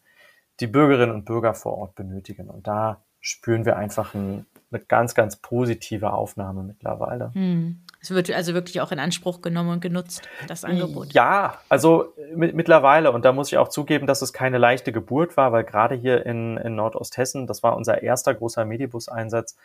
[0.60, 2.48] die Bürgerinnen und Bürger vor Ort benötigen.
[2.50, 7.32] Und da spüren wir einfach ein, eine ganz, ganz positive Aufnahme mittlerweile.
[7.34, 7.82] Hm.
[8.00, 11.12] Es wird also wirklich auch in Anspruch genommen und genutzt, das Angebot.
[11.12, 15.50] Ja, also mittlerweile, und da muss ich auch zugeben, dass es keine leichte Geburt war,
[15.50, 19.56] weil gerade hier in, in Nordosthessen, das war unser erster großer Medibus-Einsatz,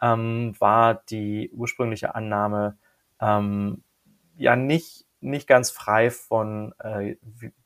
[0.00, 2.76] ähm, war die ursprüngliche Annahme
[3.20, 3.82] ähm,
[4.38, 7.16] ja nicht, nicht ganz frei von äh,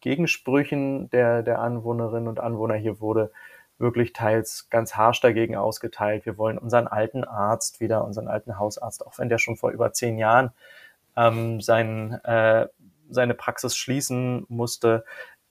[0.00, 2.74] Gegensprüchen der, der Anwohnerinnen und Anwohner.
[2.74, 3.32] Hier wurde
[3.78, 6.26] wirklich teils ganz harsch dagegen ausgeteilt.
[6.26, 9.92] Wir wollen unseren alten Arzt wieder, unseren alten Hausarzt, auch wenn der schon vor über
[9.92, 10.50] zehn Jahren
[11.16, 12.68] ähm, sein, äh,
[13.10, 15.04] seine Praxis schließen musste.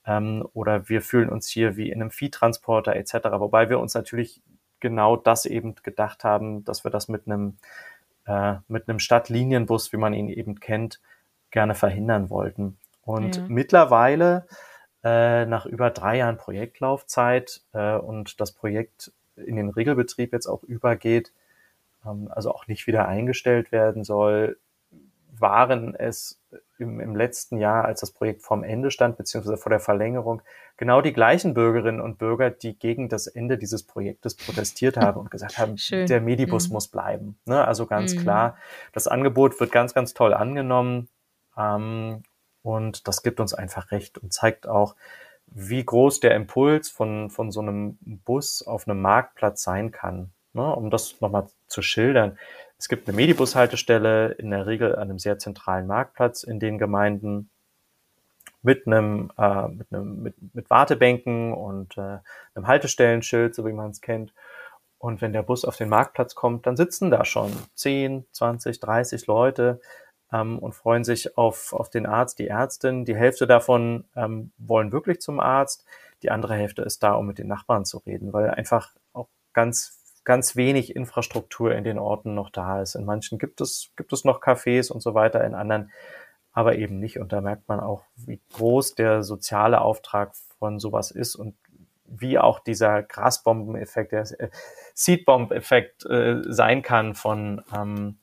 [0.06, 3.14] Ähm, oder wir fühlen uns hier wie in einem Viehtransporter etc.
[3.38, 4.42] Wobei wir uns natürlich
[4.80, 7.58] genau das eben gedacht haben, dass wir das mit einem,
[8.26, 11.00] äh, mit einem Stadtlinienbus, wie man ihn eben kennt,
[11.50, 12.78] gerne verhindern wollten.
[13.02, 13.44] Und ja.
[13.48, 14.46] mittlerweile
[15.04, 20.62] äh, nach über drei Jahren Projektlaufzeit äh, und das Projekt in den Regelbetrieb jetzt auch
[20.64, 21.32] übergeht,
[22.04, 24.58] ähm, also auch nicht wieder eingestellt werden soll,
[25.38, 26.40] waren es
[26.78, 30.42] im, im letzten Jahr, als das Projekt vorm Ende stand, beziehungsweise vor der Verlängerung,
[30.76, 35.30] genau die gleichen Bürgerinnen und Bürger, die gegen das Ende dieses Projektes protestiert haben und
[35.30, 36.06] gesagt haben, Schön.
[36.06, 36.74] der Medibus mhm.
[36.74, 37.38] muss bleiben.
[37.44, 37.66] Ne?
[37.66, 38.20] Also ganz mhm.
[38.20, 38.56] klar,
[38.92, 41.08] das Angebot wird ganz, ganz toll angenommen.
[41.56, 42.22] Ähm,
[42.62, 44.96] und das gibt uns einfach recht und zeigt auch,
[45.46, 50.30] wie groß der Impuls von, von so einem Bus auf einem Marktplatz sein kann.
[50.52, 50.74] Ne?
[50.74, 52.38] Um das nochmal zu schildern.
[52.78, 57.50] Es gibt eine Medibus-Haltestelle, in der Regel an einem sehr zentralen Marktplatz in den Gemeinden
[58.62, 62.18] mit einem, äh, mit, einem mit, mit Wartebänken und äh,
[62.54, 64.34] einem Haltestellenschild, so wie man es kennt.
[64.98, 69.26] Und wenn der Bus auf den Marktplatz kommt, dann sitzen da schon 10, 20, 30
[69.26, 69.80] Leute
[70.32, 73.04] ähm, und freuen sich auf, auf den Arzt, die Ärztin.
[73.04, 75.84] Die Hälfte davon ähm, wollen wirklich zum Arzt.
[76.22, 80.02] Die andere Hälfte ist da, um mit den Nachbarn zu reden, weil einfach auch ganz
[80.24, 82.96] ganz wenig Infrastruktur in den Orten noch da ist.
[82.96, 85.92] In manchen gibt es, gibt es noch Cafés und so weiter, in anderen
[86.56, 87.20] aber eben nicht.
[87.20, 91.54] Und da merkt man auch, wie groß der soziale Auftrag von sowas ist und
[92.06, 94.48] wie auch dieser Grasbombeneffekt, der äh,
[94.94, 98.18] Seedbomb-Effekt äh, sein kann von, ähm,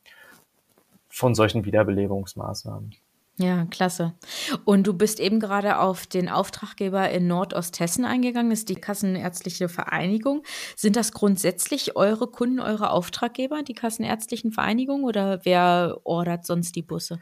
[1.13, 2.95] von solchen Wiederbelebungsmaßnahmen.
[3.37, 4.13] Ja, klasse.
[4.63, 9.69] Und du bist eben gerade auf den Auftraggeber in Nordosthessen eingegangen, das ist die Kassenärztliche
[9.69, 10.43] Vereinigung.
[10.75, 16.83] Sind das grundsätzlich eure Kunden, eure Auftraggeber, die Kassenärztlichen Vereinigungen, oder wer ordert sonst die
[16.83, 17.19] Busse?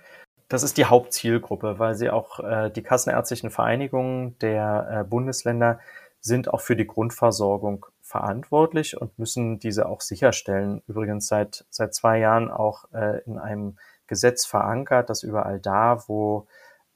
[0.49, 5.79] Das ist die Hauptzielgruppe, weil sie auch äh, die Kassenärztlichen Vereinigungen der äh, Bundesländer
[6.19, 10.81] sind auch für die Grundversorgung verantwortlich und müssen diese auch sicherstellen.
[10.87, 16.47] Übrigens seit, seit zwei Jahren auch äh, in einem Gesetz verankert, dass überall da, wo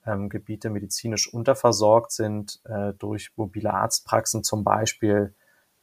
[0.05, 5.33] ähm, Gebiete medizinisch unterversorgt sind, äh, durch mobile Arztpraxen zum Beispiel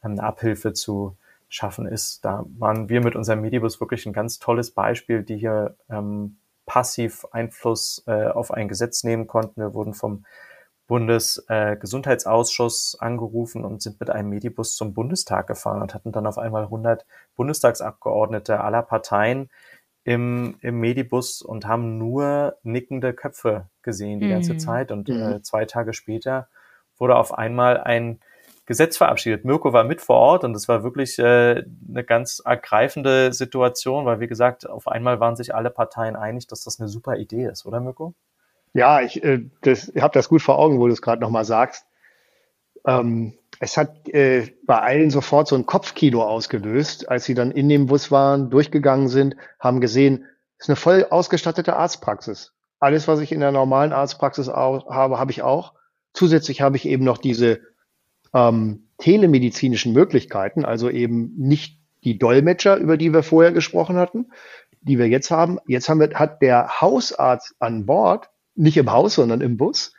[0.03, 1.17] ähm, eine Abhilfe zu
[1.49, 2.23] schaffen ist.
[2.23, 7.25] Da waren wir mit unserem Medibus wirklich ein ganz tolles Beispiel, die hier ähm, passiv
[7.31, 9.61] Einfluss äh, auf ein Gesetz nehmen konnten.
[9.61, 10.25] Wir wurden vom
[10.87, 16.37] Bundesgesundheitsausschuss äh, angerufen und sind mit einem Medibus zum Bundestag gefahren und hatten dann auf
[16.37, 19.49] einmal 100 Bundestagsabgeordnete aller Parteien
[20.03, 24.31] im, im Medibus und haben nur nickende Köpfe gesehen die mhm.
[24.31, 24.91] ganze Zeit.
[24.91, 25.21] Und mhm.
[25.21, 26.49] äh, zwei Tage später
[26.97, 28.19] wurde auf einmal ein
[28.65, 29.43] Gesetz verabschiedet.
[29.43, 34.19] Mirko war mit vor Ort und es war wirklich äh, eine ganz ergreifende Situation, weil
[34.19, 37.65] wie gesagt, auf einmal waren sich alle Parteien einig, dass das eine super Idee ist,
[37.65, 38.13] oder Mirko?
[38.73, 41.45] Ja, ich, äh, das, ich habe das gut vor Augen, wo du es gerade nochmal
[41.45, 41.85] sagst.
[42.85, 47.69] Ähm, es hat äh, bei allen sofort so ein Kopfkino ausgelöst, als sie dann in
[47.69, 50.25] dem Bus waren, durchgegangen sind, haben gesehen,
[50.57, 52.53] es ist eine voll ausgestattete Arztpraxis.
[52.79, 55.73] Alles, was ich in der normalen Arztpraxis auch, habe, habe ich auch.
[56.13, 57.61] Zusätzlich habe ich eben noch diese
[58.33, 64.31] ähm, telemedizinischen Möglichkeiten, also eben nicht die Dolmetscher, über die wir vorher gesprochen hatten,
[64.81, 65.59] die wir jetzt haben.
[65.67, 69.93] Jetzt haben wir, hat der Hausarzt an Bord nicht im Haus, sondern im Bus.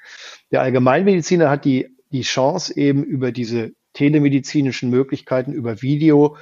[0.51, 6.37] Der Allgemeinmediziner hat die, die Chance eben über diese telemedizinischen Möglichkeiten, über Video,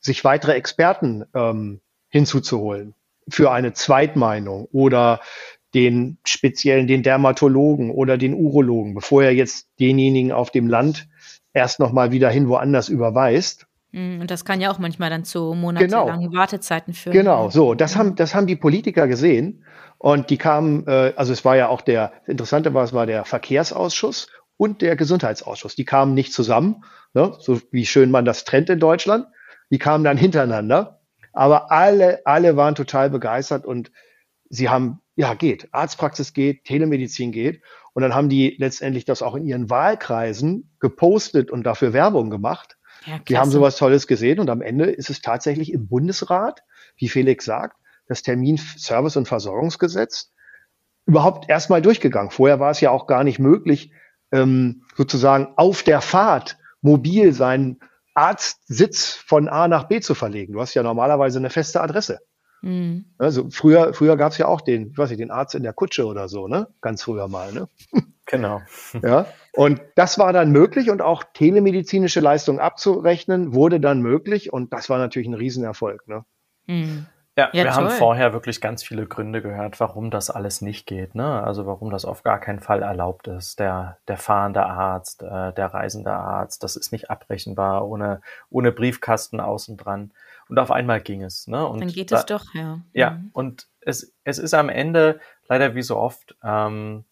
[0.00, 2.94] sich weitere Experten ähm, hinzuzuholen
[3.28, 5.20] für eine Zweitmeinung oder
[5.74, 11.08] den speziellen, den Dermatologen oder den Urologen, bevor er jetzt denjenigen auf dem Land
[11.52, 13.66] erst nochmal wieder hin woanders überweist.
[13.92, 16.40] Mm, und das kann ja auch manchmal dann zu monatelangen genau.
[16.40, 17.14] Wartezeiten führen.
[17.14, 17.74] Genau, so.
[17.74, 19.64] Das haben, das haben die Politiker gesehen.
[19.98, 23.06] Und die kamen, äh, also es war ja auch der, das Interessante war, es war
[23.06, 25.74] der Verkehrsausschuss und der Gesundheitsausschuss.
[25.74, 29.26] Die kamen nicht zusammen, ne, so wie schön man das trennt in Deutschland.
[29.70, 31.00] Die kamen dann hintereinander.
[31.32, 33.90] Aber alle, alle waren total begeistert und
[34.48, 35.68] sie haben, ja, geht.
[35.72, 37.62] Arztpraxis geht, Telemedizin geht.
[37.92, 42.77] Und dann haben die letztendlich das auch in ihren Wahlkreisen gepostet und dafür Werbung gemacht.
[43.08, 46.62] Ja, die haben sowas Tolles gesehen und am Ende ist es tatsächlich im Bundesrat,
[46.96, 50.32] wie Felix sagt, das Terminservice- und Versorgungsgesetz,
[51.06, 52.30] überhaupt erstmal durchgegangen.
[52.30, 53.92] Vorher war es ja auch gar nicht möglich,
[54.30, 57.80] ähm, sozusagen auf der Fahrt mobil seinen
[58.14, 60.52] Arztsitz von A nach B zu verlegen.
[60.52, 62.18] Du hast ja normalerweise eine feste Adresse.
[62.62, 63.14] Mhm.
[63.18, 65.72] Also früher, früher gab es ja auch den, ich weiß nicht, den Arzt in der
[65.72, 66.68] Kutsche oder so, ne?
[66.80, 67.68] Ganz früher mal, ne?
[68.26, 68.60] Genau.
[69.02, 69.26] Ja.
[69.58, 74.88] Und das war dann möglich und auch telemedizinische Leistungen abzurechnen wurde dann möglich und das
[74.88, 76.24] war natürlich ein Riesenerfolg, ne?
[76.66, 77.06] Mhm.
[77.36, 77.72] Ja, ja, wir toll.
[77.72, 81.14] haben vorher wirklich ganz viele Gründe gehört, warum das alles nicht geht.
[81.16, 81.42] Ne?
[81.42, 83.60] Also warum das auf gar keinen Fall erlaubt ist.
[83.60, 89.38] Der, der fahrende Arzt, äh, der reisende Arzt, das ist nicht abrechenbar ohne, ohne Briefkasten
[89.38, 90.10] außen dran.
[90.48, 91.46] Und auf einmal ging es.
[91.46, 91.64] Ne?
[91.64, 92.80] Und Dann geht da, es doch, ja.
[92.92, 93.30] Ja, mhm.
[93.32, 97.04] und es, es ist am Ende leider wie so oft, ähm,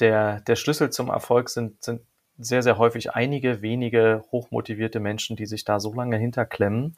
[0.00, 2.02] der, der Schlüssel zum Erfolg sind, sind
[2.38, 6.96] sehr, sehr häufig einige wenige hochmotivierte Menschen, die sich da so lange hinterklemmen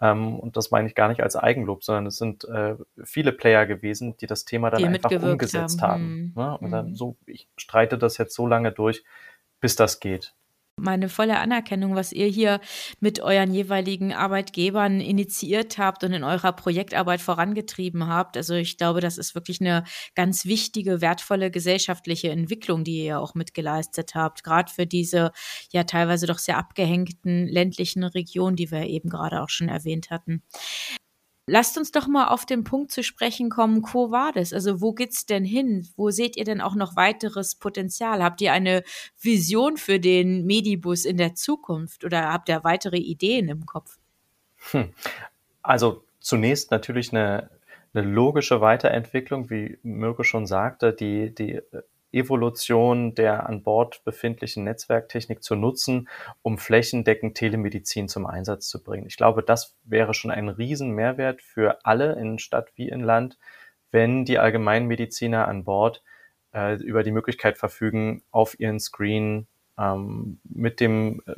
[0.00, 3.66] ähm, und das meine ich gar nicht als Eigenlob, sondern es sind äh, viele Player
[3.66, 5.92] gewesen, die das Thema dann die einfach umgesetzt haben.
[5.92, 6.42] haben hm.
[6.42, 6.58] ne?
[6.58, 6.94] Und dann hm.
[6.94, 9.04] so, ich streite das jetzt so lange durch,
[9.60, 10.34] bis das geht
[10.78, 12.60] meine volle Anerkennung, was ihr hier
[13.00, 18.36] mit euren jeweiligen Arbeitgebern initiiert habt und in eurer Projektarbeit vorangetrieben habt.
[18.36, 23.34] Also ich glaube, das ist wirklich eine ganz wichtige, wertvolle gesellschaftliche Entwicklung, die ihr auch
[23.34, 25.32] mitgeleistet habt, gerade für diese
[25.72, 30.42] ja teilweise doch sehr abgehängten ländlichen Regionen, die wir eben gerade auch schon erwähnt hatten.
[31.48, 34.52] Lasst uns doch mal auf den Punkt zu sprechen kommen, Quo Vadis?
[34.52, 35.88] Also wo geht's denn hin?
[35.96, 38.22] Wo seht ihr denn auch noch weiteres Potenzial?
[38.22, 38.84] Habt ihr eine
[39.20, 43.98] Vision für den Medibus in der Zukunft oder habt ihr weitere Ideen im Kopf?
[44.72, 44.92] Hm.
[45.62, 47.50] Also zunächst natürlich eine,
[47.94, 51.62] eine logische Weiterentwicklung, wie Mirko schon sagte, die, die
[52.12, 56.08] Evolution der an Bord befindlichen Netzwerktechnik zu nutzen,
[56.42, 59.06] um flächendeckend Telemedizin zum Einsatz zu bringen.
[59.06, 63.38] Ich glaube, das wäre schon ein Riesenmehrwert für alle in Stadt wie in Land,
[63.90, 66.02] wenn die Allgemeinmediziner an Bord
[66.54, 69.46] äh, über die Möglichkeit verfügen, auf ihren Screen
[69.78, 71.34] ähm, mit dem äh,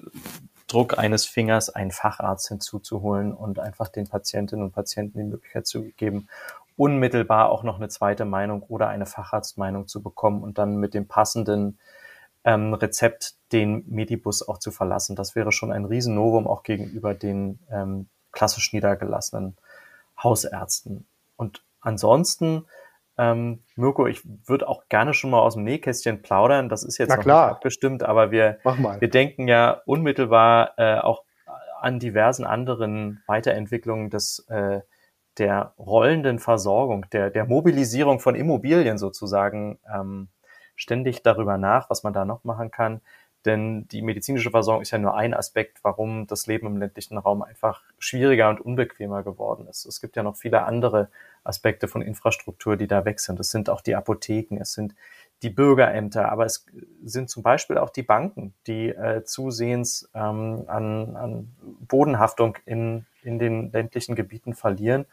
[0.66, 5.83] Druck eines Fingers einen Facharzt hinzuzuholen und einfach den Patientinnen und Patienten die Möglichkeit zu
[5.96, 6.28] geben,
[6.76, 11.06] unmittelbar auch noch eine zweite Meinung oder eine Facharztmeinung zu bekommen und dann mit dem
[11.06, 11.78] passenden
[12.44, 15.16] ähm, Rezept den Medibus auch zu verlassen.
[15.16, 19.56] Das wäre schon ein Riesennovum auch gegenüber den ähm, klassisch niedergelassenen
[20.22, 21.06] Hausärzten.
[21.37, 22.66] Und ansonsten,
[23.18, 26.68] ähm, Mirko, ich würde auch gerne schon mal aus dem Nähkästchen plaudern.
[26.68, 27.46] Das ist jetzt Na noch klar.
[27.46, 31.24] nicht abgestimmt, aber wir, wir denken ja unmittelbar äh, auch
[31.80, 34.80] an diversen anderen Weiterentwicklungen des äh,
[35.40, 40.29] der rollenden Versorgung, der, der Mobilisierung von Immobilien sozusagen ähm,
[40.76, 43.00] ständig darüber nach, was man da noch machen kann.
[43.46, 47.40] Denn die medizinische Versorgung ist ja nur ein Aspekt, warum das Leben im ländlichen Raum
[47.40, 49.87] einfach schwieriger und unbequemer geworden ist.
[49.87, 51.09] Es gibt ja noch viele andere
[51.42, 53.40] Aspekte von Infrastruktur, die da weg sind.
[53.40, 54.94] Es sind auch die Apotheken, es sind
[55.42, 56.66] die Bürgerämter, aber es
[57.03, 61.57] sind zum Beispiel auch die Banken, die äh, zusehends ähm, an, an
[61.88, 65.06] Bodenhaftung in in den ländlichen Gebieten verlieren.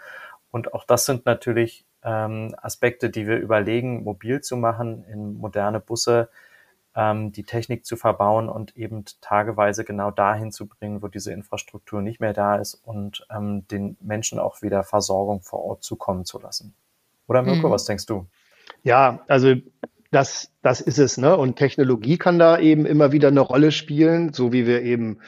[0.52, 5.80] Und auch das sind natürlich ähm, Aspekte, die wir überlegen, mobil zu machen, in moderne
[5.80, 6.30] Busse,
[6.96, 12.02] ähm, die Technik zu verbauen und eben tageweise genau dahin zu bringen, wo diese Infrastruktur
[12.02, 16.39] nicht mehr da ist und ähm, den Menschen auch wieder Versorgung vor Ort zukommen zu
[16.39, 16.74] lassen.
[17.28, 17.72] Oder Mirko, mhm.
[17.72, 18.26] was denkst du?
[18.84, 19.54] Ja, also
[20.12, 21.38] das, das ist es, ne?
[21.38, 25.20] Und Technologie kann da eben immer wieder eine Rolle spielen, so wie wir eben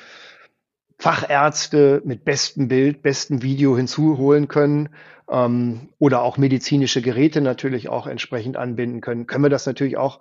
[1.00, 4.90] Fachärzte mit bestem Bild, bestem Video hinzuholen können
[5.30, 10.20] ähm, oder auch medizinische Geräte natürlich auch entsprechend anbinden können, können wir das natürlich auch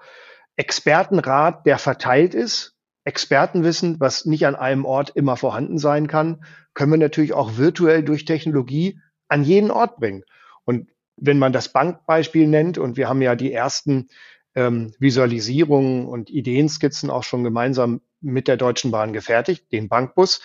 [0.57, 6.93] Expertenrat, der verteilt ist, Expertenwissen, was nicht an einem Ort immer vorhanden sein kann, können
[6.93, 10.25] wir natürlich auch virtuell durch Technologie an jeden Ort bringen.
[10.65, 14.09] Und wenn man das Bankbeispiel nennt, und wir haben ja die ersten
[14.55, 20.41] ähm, Visualisierungen und Ideenskizzen auch schon gemeinsam mit der Deutschen Bahn gefertigt, den Bankbus,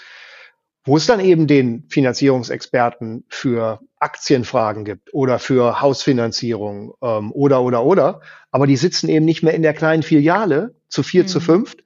[0.85, 7.85] wo es dann eben den Finanzierungsexperten für Aktienfragen gibt oder für Hausfinanzierung ähm, oder oder
[7.85, 8.21] oder.
[8.51, 11.27] Aber die sitzen eben nicht mehr in der kleinen Filiale zu vier, mhm.
[11.27, 11.83] zu fünft,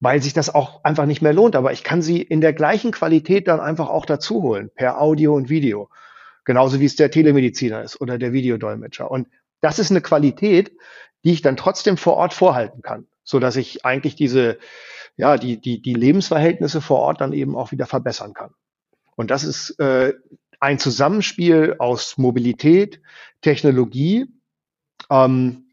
[0.00, 1.56] weil sich das auch einfach nicht mehr lohnt.
[1.56, 5.34] Aber ich kann sie in der gleichen Qualität dann einfach auch dazu holen, per Audio
[5.34, 5.90] und Video.
[6.46, 9.10] Genauso wie es der Telemediziner ist oder der Videodolmetscher.
[9.10, 9.28] Und
[9.60, 10.72] das ist eine Qualität,
[11.22, 14.58] die ich dann trotzdem vor Ort vorhalten kann, so dass ich eigentlich diese
[15.20, 18.50] ja, die, die, die Lebensverhältnisse vor Ort dann eben auch wieder verbessern kann.
[19.16, 20.14] Und das ist äh,
[20.58, 23.00] ein Zusammenspiel aus Mobilität,
[23.42, 24.26] Technologie,
[25.10, 25.66] ähm,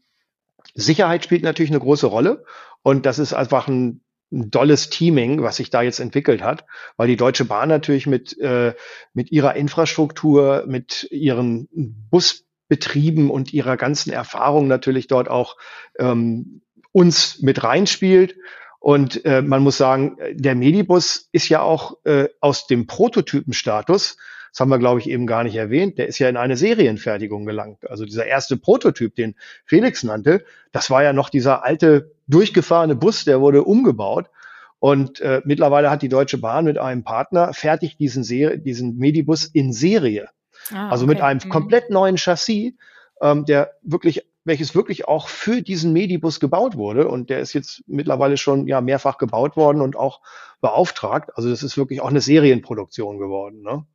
[0.74, 2.44] Sicherheit spielt natürlich eine große Rolle.
[2.82, 6.64] Und das ist einfach ein ein dolles Teaming, was sich da jetzt entwickelt hat,
[6.96, 8.74] weil die Deutsche Bahn natürlich mit, äh,
[9.14, 11.68] mit ihrer Infrastruktur, mit ihren
[12.10, 15.56] Busbetrieben und ihrer ganzen Erfahrung natürlich dort auch
[15.98, 16.60] ähm,
[16.92, 18.36] uns mit reinspielt.
[18.80, 24.16] Und äh, man muss sagen, der Medibus ist ja auch äh, aus dem Prototypenstatus,
[24.50, 27.44] das haben wir, glaube ich, eben gar nicht erwähnt, der ist ja in eine Serienfertigung
[27.44, 27.88] gelangt.
[27.88, 33.24] Also dieser erste Prototyp, den Felix nannte, das war ja noch dieser alte durchgefahrene Bus,
[33.24, 34.30] der wurde umgebaut.
[34.78, 39.44] Und äh, mittlerweile hat die Deutsche Bahn mit einem Partner fertig diesen, Serie, diesen Medibus
[39.44, 40.28] in Serie.
[40.72, 41.48] Ah, also mit einem mhm.
[41.48, 42.74] komplett neuen Chassis,
[43.20, 47.06] ähm, der wirklich, welches wirklich auch für diesen Medibus gebaut wurde.
[47.06, 50.20] Und der ist jetzt mittlerweile schon ja mehrfach gebaut worden und auch
[50.60, 51.30] beauftragt.
[51.34, 53.62] Also das ist wirklich auch eine Serienproduktion geworden.
[53.62, 53.86] Ne?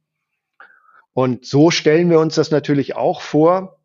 [1.13, 3.79] Und so stellen wir uns das natürlich auch vor,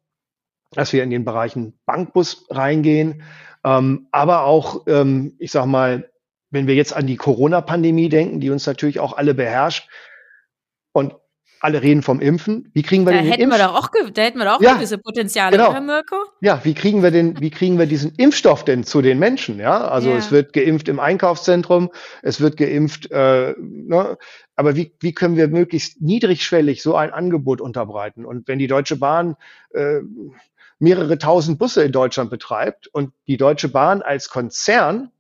[0.73, 3.23] dass wir in den Bereichen Bankbus reingehen,
[3.65, 6.11] ähm, aber auch, ähm, ich sag mal,
[6.51, 9.89] wenn wir jetzt an die Corona-Pandemie denken, die uns natürlich auch alle beherrscht
[10.93, 11.15] und
[11.61, 12.71] alle reden vom Impfen.
[12.73, 14.61] Wie kriegen wir da den hätten Impf wir doch auch, da hätten wir doch auch
[14.61, 15.71] ja, gewisse Potenziale, genau.
[15.71, 16.17] oder Mirko?
[16.41, 19.59] Ja, wie kriegen wir den, wie kriegen wir diesen Impfstoff denn zu den Menschen?
[19.59, 20.17] Ja, also ja.
[20.17, 21.91] es wird geimpft im Einkaufszentrum,
[22.23, 24.19] es wird geimpft, äh, ne?
[24.57, 28.25] aber wie, wie können wir möglichst niedrigschwellig so ein Angebot unterbreiten?
[28.25, 29.37] Und wenn die Deutsche Bahn
[29.73, 30.01] äh,
[30.79, 35.11] mehrere tausend Busse in Deutschland betreibt und die Deutsche Bahn als Konzern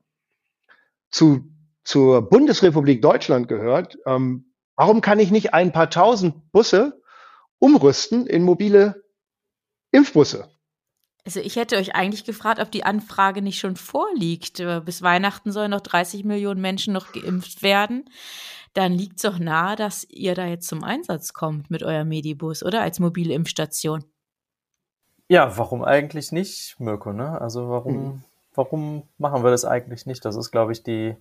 [1.10, 1.44] zu,
[1.84, 4.47] zur Bundesrepublik Deutschland gehört, ähm,
[4.78, 7.02] warum kann ich nicht ein paar tausend Busse
[7.58, 9.02] umrüsten in mobile
[9.90, 10.48] Impfbusse?
[11.26, 14.60] Also ich hätte euch eigentlich gefragt, ob die Anfrage nicht schon vorliegt.
[14.60, 18.08] Äh, bis Weihnachten sollen noch 30 Millionen Menschen noch geimpft werden.
[18.72, 22.62] Dann liegt es doch nahe, dass ihr da jetzt zum Einsatz kommt mit eurem Medibus,
[22.62, 22.80] oder?
[22.80, 24.04] Als mobile Impfstation.
[25.26, 27.12] Ja, warum eigentlich nicht, Mirko?
[27.12, 27.38] Ne?
[27.40, 28.22] Also warum, mhm.
[28.54, 30.24] warum machen wir das eigentlich nicht?
[30.24, 31.16] Das ist, glaube ich, die,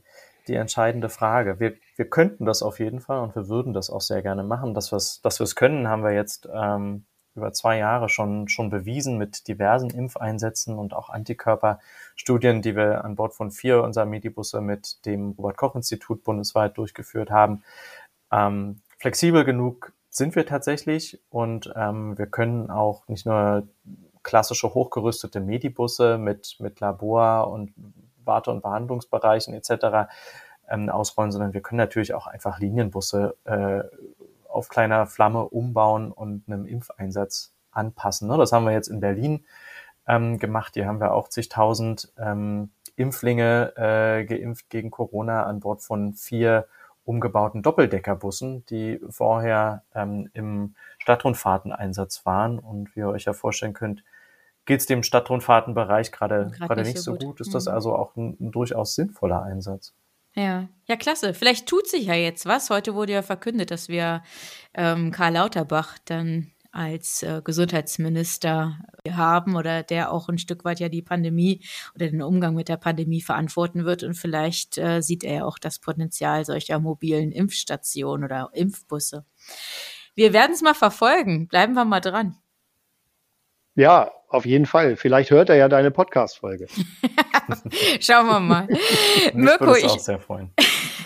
[0.47, 1.59] die entscheidende Frage.
[1.59, 4.73] Wir, wir könnten das auf jeden Fall und wir würden das auch sehr gerne machen.
[4.73, 7.05] Dass wir es dass können, haben wir jetzt ähm,
[7.37, 13.15] über zwei Jahre schon, schon bewiesen mit diversen Impfeinsätzen und auch Antikörperstudien, die wir an
[13.15, 17.63] Bord von vier unserer Medibusse mit dem Robert-Koch-Institut bundesweit durchgeführt haben.
[18.31, 23.67] Ähm, flexibel genug sind wir tatsächlich und ähm, wir können auch nicht nur
[24.23, 27.71] klassische hochgerüstete Medibusse mit, mit Labor und
[28.27, 30.09] Warte- und Behandlungsbereichen etc.
[30.69, 33.83] Ähm, ausrollen, sondern wir können natürlich auch einfach Linienbusse äh,
[34.49, 38.27] auf kleiner Flamme umbauen und einem Impfeinsatz anpassen.
[38.27, 38.37] Ne?
[38.37, 39.45] Das haben wir jetzt in Berlin
[40.07, 40.73] ähm, gemacht.
[40.73, 46.67] Hier haben wir auch zigtausend ähm, Impflinge äh, geimpft gegen Corona an Bord von vier
[47.05, 52.59] umgebauten Doppeldeckerbussen, die vorher ähm, im Stadtrundfahrteneinsatz waren.
[52.59, 54.03] Und wie ihr euch ja vorstellen könnt,
[54.67, 57.21] geht es dem Stadtrundfahrtenbereich gerade gerade nicht, nicht so gut.
[57.21, 57.41] gut.
[57.41, 57.71] Ist das mhm.
[57.71, 59.95] also auch ein, ein, durchaus sinnvoller Einsatz?
[60.35, 61.33] Ja, ja, klasse.
[61.33, 62.69] Vielleicht tut sich ja jetzt was.
[62.69, 64.21] Heute wurde ja verkündet, dass wir
[64.75, 68.77] ähm, Karl Lauterbach dann als äh, Gesundheitsminister
[69.09, 71.65] haben oder der auch ein Stück weit ja die Pandemie
[71.95, 74.03] oder den Umgang mit der Pandemie verantworten wird.
[74.03, 79.25] Und vielleicht äh, sieht er ja auch das Potenzial solcher mobilen Impfstationen oder Impfbusse.
[80.13, 81.47] Wir werden es mal verfolgen.
[81.47, 82.37] Bleiben wir mal dran.
[83.77, 84.95] Ja, auf jeden Fall.
[84.95, 86.67] Vielleicht hört er ja deine Podcast-Folge.
[87.99, 88.67] Schauen wir mal.
[89.35, 90.51] Mirko, ich auch sehr freuen.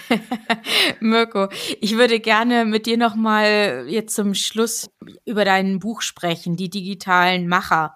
[1.02, 1.50] Mirko,
[1.82, 4.90] ich würde gerne mit dir noch mal jetzt zum Schluss
[5.26, 7.94] über dein Buch sprechen, die digitalen Macher.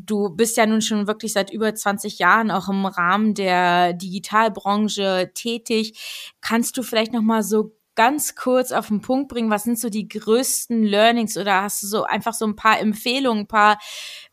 [0.00, 5.32] Du bist ja nun schon wirklich seit über 20 Jahren auch im Rahmen der Digitalbranche
[5.34, 6.34] tätig.
[6.40, 9.88] Kannst du vielleicht noch mal so ganz kurz auf den Punkt bringen, was sind so
[9.88, 13.78] die größten Learnings oder hast du so einfach so ein paar Empfehlungen, ein paar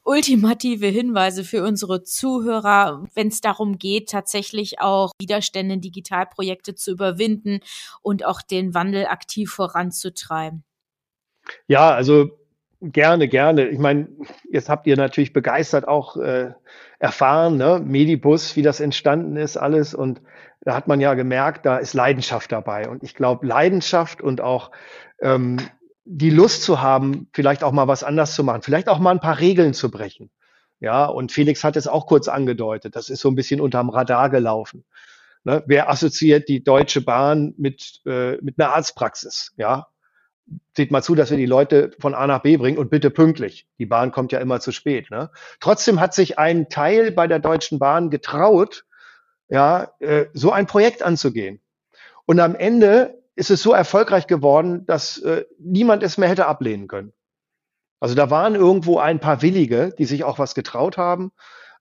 [0.03, 6.91] ultimative Hinweise für unsere Zuhörer, wenn es darum geht, tatsächlich auch Widerstände in Digitalprojekte zu
[6.91, 7.61] überwinden
[8.01, 10.63] und auch den Wandel aktiv voranzutreiben?
[11.67, 12.31] Ja, also
[12.81, 13.69] gerne, gerne.
[13.69, 14.09] Ich meine,
[14.51, 16.51] jetzt habt ihr natürlich begeistert auch äh,
[16.99, 17.81] erfahren, ne?
[17.83, 19.93] Medibus, wie das entstanden ist, alles.
[19.93, 20.21] Und
[20.65, 22.87] da hat man ja gemerkt, da ist Leidenschaft dabei.
[22.87, 24.71] Und ich glaube, Leidenschaft und auch
[25.19, 25.57] ähm,
[26.05, 29.19] die Lust zu haben, vielleicht auch mal was anders zu machen, vielleicht auch mal ein
[29.19, 30.29] paar Regeln zu brechen.
[30.79, 32.95] Ja, und Felix hat es auch kurz angedeutet.
[32.95, 34.83] Das ist so ein bisschen unterm Radar gelaufen.
[35.45, 35.63] Ne?
[35.65, 39.53] Wer assoziiert die Deutsche Bahn mit, äh, mit einer Arztpraxis?
[39.57, 39.87] Ja,
[40.75, 43.67] seht mal zu, dass wir die Leute von A nach B bringen und bitte pünktlich.
[43.79, 45.09] Die Bahn kommt ja immer zu spät.
[45.09, 45.29] Ne?
[45.59, 48.85] Trotzdem hat sich ein Teil bei der Deutschen Bahn getraut,
[49.49, 51.61] ja, äh, so ein Projekt anzugehen.
[52.25, 56.87] Und am Ende ist es so erfolgreich geworden, dass äh, niemand es mehr hätte ablehnen
[56.87, 57.13] können.
[57.99, 61.31] Also da waren irgendwo ein paar Willige, die sich auch was getraut haben.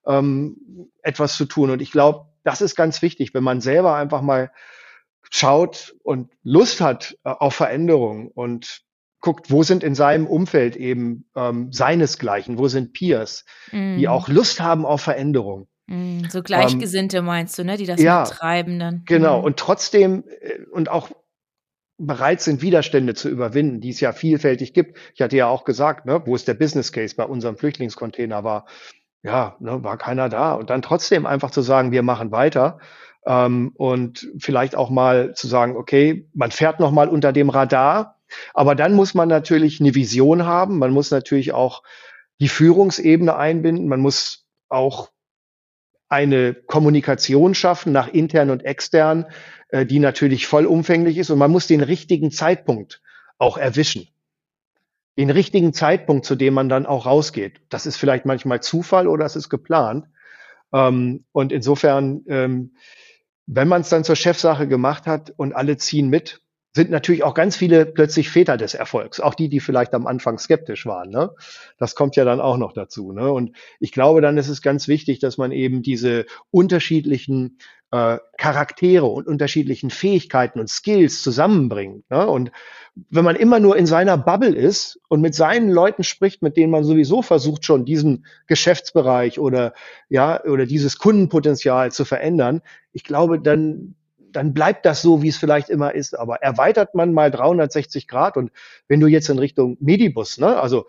[0.07, 1.71] ähm, etwas zu tun.
[1.71, 4.51] Und ich glaube, das ist ganz wichtig, wenn man selber einfach mal
[5.31, 8.83] schaut und Lust hat äh, auf Veränderung und
[9.21, 13.99] guckt, wo sind in seinem Umfeld eben ähm, seinesgleichen, wo sind Peers, mm.
[13.99, 15.69] die auch Lust haben auf Veränderung.
[15.87, 19.03] Mm, so Gleichgesinnte ähm, meinst du, ne, die das ja, treiben dann.
[19.07, 19.45] Genau, mm.
[19.45, 21.11] und trotzdem äh, und auch
[21.99, 24.99] bereit sind, Widerstände zu überwinden, die es ja vielfältig gibt.
[25.15, 28.67] Ich hatte ja auch gesagt, ne, wo ist der Business Case bei unserem Flüchtlingscontainer war,
[29.23, 30.55] ja, ne, war keiner da.
[30.55, 32.79] Und dann trotzdem einfach zu sagen, wir machen weiter
[33.25, 38.21] ähm, und vielleicht auch mal zu sagen, okay, man fährt noch mal unter dem Radar,
[38.53, 40.79] aber dann muss man natürlich eine Vision haben.
[40.79, 41.83] Man muss natürlich auch
[42.41, 43.87] die Führungsebene einbinden.
[43.89, 45.12] Man muss auch
[46.13, 49.25] eine Kommunikation schaffen nach intern und extern,
[49.69, 51.31] äh, die natürlich vollumfänglich ist.
[51.31, 53.01] Und man muss den richtigen Zeitpunkt
[53.39, 54.09] auch erwischen.
[55.17, 57.63] Den richtigen Zeitpunkt, zu dem man dann auch rausgeht.
[57.71, 60.05] Das ist vielleicht manchmal Zufall oder es ist geplant.
[60.75, 62.75] Ähm, und insofern, ähm,
[63.47, 66.42] wenn man es dann zur Chefsache gemacht hat und alle ziehen mit,
[66.75, 70.39] sind natürlich auch ganz viele plötzlich Väter des Erfolgs, auch die, die vielleicht am Anfang
[70.39, 71.11] skeptisch waren.
[71.11, 71.31] Ne?
[71.79, 73.13] Das kommt ja dann auch noch dazu.
[73.13, 73.31] Ne?
[73.31, 77.59] Und ich glaube, dann ist es ganz wichtig, dass man eben diese unterschiedlichen
[77.91, 82.11] äh, Charaktere und unterschiedlichen Fähigkeiten und Skills zusammenbringt.
[82.11, 82.27] Ne?
[82.27, 82.51] Und
[83.11, 86.73] wenn man immer nur in seiner Bubble ist und mit seinen Leuten spricht, mit denen
[86.73, 89.75] man sowieso versucht schon diesen Geschäftsbereich oder
[90.09, 92.63] ja oder dieses Kundenpotenzial zu verändern,
[92.93, 93.95] ich glaube, dann
[94.37, 96.19] dann bleibt das so, wie es vielleicht immer ist.
[96.19, 98.51] Aber erweitert man mal 360 Grad und
[98.89, 100.87] wenn du jetzt in Richtung Medibus, ne, also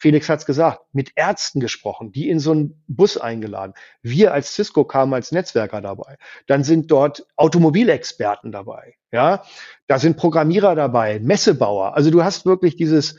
[0.00, 3.74] Felix hat's gesagt, mit Ärzten gesprochen, die in so einen Bus eingeladen.
[4.02, 6.16] Wir als Cisco kamen als Netzwerker dabei.
[6.46, 8.94] Dann sind dort Automobilexperten dabei.
[9.12, 9.42] Ja,
[9.88, 11.94] da sind Programmierer dabei, Messebauer.
[11.96, 13.16] Also du hast wirklich dieses,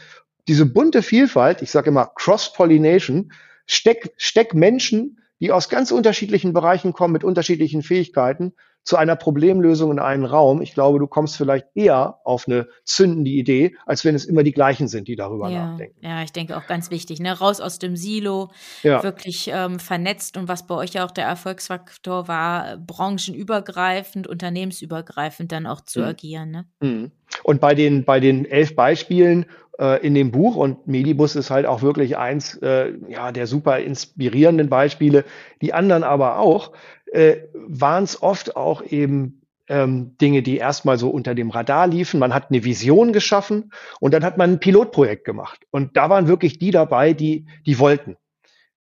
[0.47, 1.61] diese bunte Vielfalt.
[1.61, 3.31] Ich sage immer Cross-Pollination.
[3.67, 8.53] Steck, steck Menschen, die aus ganz unterschiedlichen Bereichen kommen, mit unterschiedlichen Fähigkeiten
[8.83, 10.61] zu einer Problemlösung in einen Raum.
[10.61, 14.51] Ich glaube, du kommst vielleicht eher auf eine zündende Idee, als wenn es immer die
[14.51, 15.71] gleichen sind, die darüber ja.
[15.71, 15.99] nachdenken.
[16.01, 17.37] Ja, ich denke auch ganz wichtig, ne?
[17.37, 18.51] Raus aus dem Silo,
[18.83, 19.03] ja.
[19.03, 25.67] wirklich ähm, vernetzt und was bei euch ja auch der Erfolgsfaktor war, branchenübergreifend, unternehmensübergreifend dann
[25.67, 26.05] auch zu mhm.
[26.05, 26.51] agieren.
[26.51, 26.65] Ne?
[26.79, 27.11] Mhm.
[27.43, 29.45] Und bei den, bei den elf Beispielen
[29.79, 33.79] äh, in dem Buch und Medibus ist halt auch wirklich eins äh, ja, der super
[33.79, 35.25] inspirierenden Beispiele,
[35.61, 36.71] die anderen aber auch,
[37.11, 42.19] äh, waren es oft auch eben ähm, Dinge, die erstmal so unter dem Radar liefen.
[42.19, 45.65] Man hat eine Vision geschaffen und dann hat man ein Pilotprojekt gemacht.
[45.71, 48.17] Und da waren wirklich die dabei, die, die wollten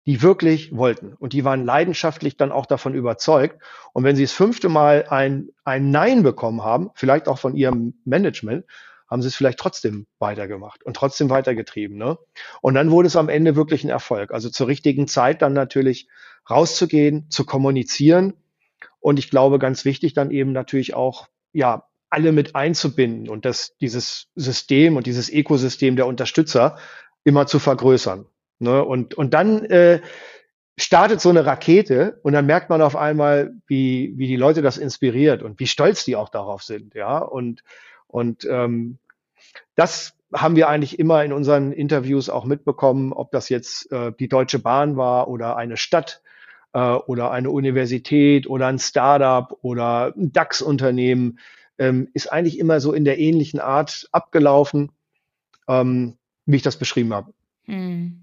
[0.05, 1.13] die wirklich wollten.
[1.13, 3.61] Und die waren leidenschaftlich dann auch davon überzeugt.
[3.93, 7.93] Und wenn sie das fünfte Mal ein, ein Nein bekommen haben, vielleicht auch von ihrem
[8.03, 8.65] Management,
[9.13, 11.97] haben sie es vielleicht trotzdem weitergemacht und trotzdem weitergetrieben.
[11.97, 12.17] Ne?
[12.61, 14.31] Und dann wurde es am Ende wirklich ein Erfolg.
[14.31, 16.07] Also zur richtigen Zeit dann natürlich
[16.49, 18.33] rauszugehen, zu kommunizieren.
[18.99, 23.77] Und ich glaube, ganz wichtig dann eben natürlich auch, ja, alle mit einzubinden und das,
[23.77, 26.79] dieses System und dieses Ökosystem der Unterstützer
[27.23, 28.25] immer zu vergrößern.
[28.57, 28.83] Ne?
[28.83, 30.01] Und, und dann äh,
[30.75, 34.77] startet so eine Rakete und dann merkt man auf einmal, wie, wie die Leute das
[34.77, 36.95] inspiriert und wie stolz die auch darauf sind.
[36.95, 37.63] Ja, und,
[38.07, 38.97] und ähm,
[39.75, 44.27] das haben wir eigentlich immer in unseren Interviews auch mitbekommen, ob das jetzt äh, die
[44.27, 46.21] Deutsche Bahn war oder eine Stadt
[46.73, 51.39] äh, oder eine Universität oder ein Startup oder ein DAX-Unternehmen,
[51.77, 54.91] ähm, ist eigentlich immer so in der ähnlichen Art abgelaufen,
[55.67, 57.33] ähm, wie ich das beschrieben habe.
[57.65, 58.22] Hm.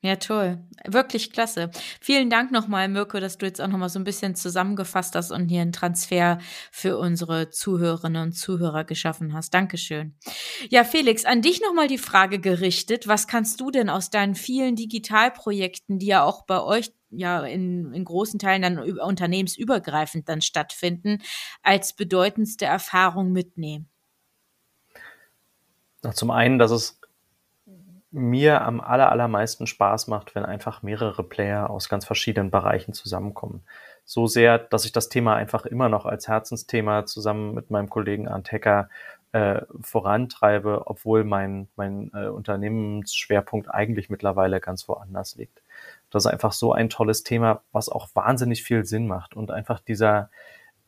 [0.00, 0.64] Ja, toll.
[0.86, 1.70] Wirklich klasse.
[2.00, 5.48] Vielen Dank nochmal, Mirko, dass du jetzt auch nochmal so ein bisschen zusammengefasst hast und
[5.48, 6.38] hier einen Transfer
[6.70, 9.54] für unsere Zuhörerinnen und Zuhörer geschaffen hast.
[9.54, 10.14] Dankeschön.
[10.68, 13.08] Ja, Felix, an dich nochmal die Frage gerichtet.
[13.08, 17.92] Was kannst du denn aus deinen vielen Digitalprojekten, die ja auch bei euch ja in,
[17.92, 21.22] in großen Teilen dann unternehmensübergreifend dann stattfinden,
[21.64, 23.88] als bedeutendste Erfahrung mitnehmen?
[26.14, 26.97] Zum einen, dass es
[28.10, 33.62] mir am aller, allermeisten Spaß macht, wenn einfach mehrere Player aus ganz verschiedenen Bereichen zusammenkommen.
[34.04, 38.26] So sehr, dass ich das Thema einfach immer noch als Herzensthema zusammen mit meinem Kollegen
[38.26, 38.88] Arndt Hecker
[39.32, 45.60] äh, vorantreibe, obwohl mein, mein äh, Unternehmensschwerpunkt eigentlich mittlerweile ganz woanders liegt.
[46.10, 49.80] Das ist einfach so ein tolles Thema, was auch wahnsinnig viel Sinn macht und einfach
[49.80, 50.30] dieser,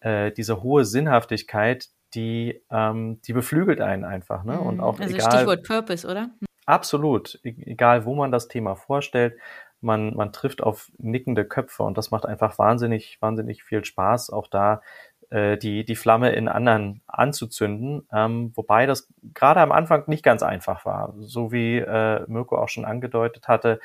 [0.01, 4.59] äh, diese hohe Sinnhaftigkeit, die, ähm, die beflügelt einen einfach, ne?
[4.59, 4.81] Und mhm.
[4.81, 6.31] auch also egal, Stichwort Purpose, oder?
[6.71, 7.41] Absolut.
[7.43, 9.37] E egal, wo man das Thema vorstellt,
[9.81, 14.47] man, man trifft auf nickende Köpfe und das macht einfach wahnsinnig, wahnsinnig viel Spaß, auch
[14.47, 14.81] da
[15.31, 20.45] äh, die, die Flamme in anderen anzuzünden, ähm, wobei das gerade am Anfang nicht ganz
[20.45, 21.15] einfach war.
[21.19, 23.81] So wie äh, Mirko auch schon angedeutet hatte,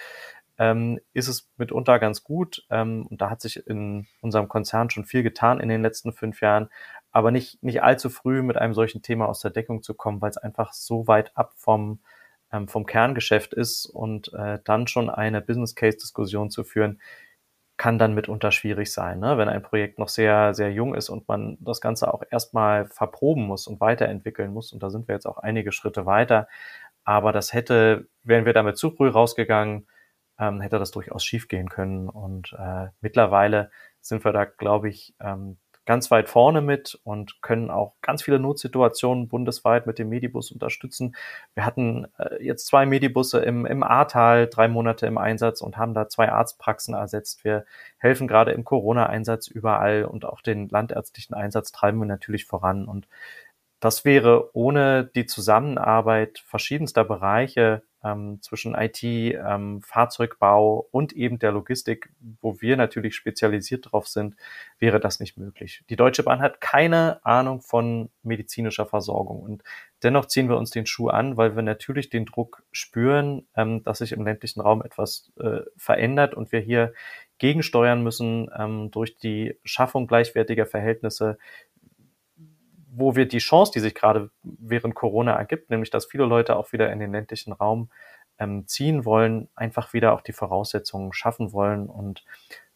[0.60, 2.66] ähm, ist es mitunter ganz gut.
[2.70, 6.42] Ähm, und da hat sich in unserem Konzern schon viel getan in den letzten fünf
[6.42, 6.70] Jahren,
[7.12, 10.30] aber nicht, nicht allzu früh mit einem solchen Thema aus der Deckung zu kommen, weil
[10.30, 12.00] es einfach so weit ab vom,
[12.56, 17.00] ähm, vom Kerngeschäft ist und äh, dann schon eine Business Case Diskussion zu führen,
[17.78, 19.38] kann dann mitunter schwierig sein, ne?
[19.38, 23.46] wenn ein Projekt noch sehr, sehr jung ist und man das Ganze auch erstmal verproben
[23.46, 24.72] muss und weiterentwickeln muss.
[24.72, 26.48] Und da sind wir jetzt auch einige Schritte weiter.
[27.04, 29.88] Aber das hätte, wären wir damit zu früh rausgegangen,
[30.40, 32.08] ähm, hätte das durchaus schiefgehen können.
[32.08, 37.70] Und äh, mittlerweile sind wir da, glaube ich, ähm, ganz weit vorne mit und können
[37.70, 41.16] auch ganz viele Notsituationen bundesweit mit dem Medibus unterstützen.
[41.54, 45.94] Wir hatten äh, jetzt zwei Medibusse im, im Ahrtal, drei Monate im Einsatz und haben
[45.94, 47.44] da zwei Arztpraxen ersetzt.
[47.44, 47.66] Wir
[47.98, 52.86] helfen gerade im Corona-Einsatz überall und auch den landärztlichen Einsatz treiben wir natürlich voran.
[52.86, 53.08] Und
[53.80, 61.52] das wäre ohne die Zusammenarbeit verschiedenster Bereiche ähm, zwischen IT, ähm, Fahrzeugbau und eben der
[61.52, 62.10] Logistik,
[62.42, 64.36] wo wir natürlich spezialisiert drauf sind,
[64.78, 65.84] wäre das nicht möglich.
[65.90, 69.64] Die Deutsche Bahn hat keine Ahnung von medizinischer Versorgung und
[70.04, 73.98] dennoch ziehen wir uns den Schuh an, weil wir natürlich den Druck spüren, ähm, dass
[73.98, 76.94] sich im ländlichen Raum etwas äh, verändert und wir hier
[77.38, 81.38] gegensteuern müssen ähm, durch die Schaffung gleichwertiger Verhältnisse
[82.98, 86.72] wo wir die Chance, die sich gerade während Corona ergibt, nämlich dass viele Leute auch
[86.72, 87.90] wieder in den ländlichen Raum
[88.40, 91.88] ähm, ziehen wollen, einfach wieder auch die Voraussetzungen schaffen wollen.
[91.88, 92.24] Und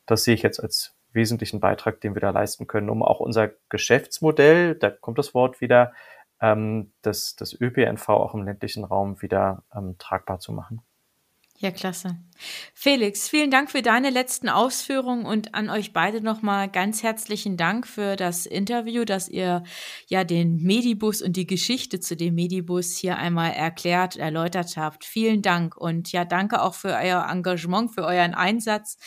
[0.05, 3.49] das sehe ich jetzt als wesentlichen Beitrag, den wir da leisten können, um auch unser
[3.69, 5.93] Geschäftsmodell, da kommt das Wort wieder,
[6.41, 10.81] ähm, das, das ÖPNV auch im ländlichen Raum wieder ähm, tragbar zu machen.
[11.61, 12.15] Ja, klasse.
[12.73, 17.85] Felix, vielen Dank für deine letzten Ausführungen und an euch beide nochmal ganz herzlichen Dank
[17.85, 19.63] für das Interview, dass ihr
[20.07, 25.03] ja den Medibus und die Geschichte zu dem Medibus hier einmal erklärt, erläutert habt.
[25.03, 28.97] Vielen Dank und ja, danke auch für euer Engagement, für euren Einsatz.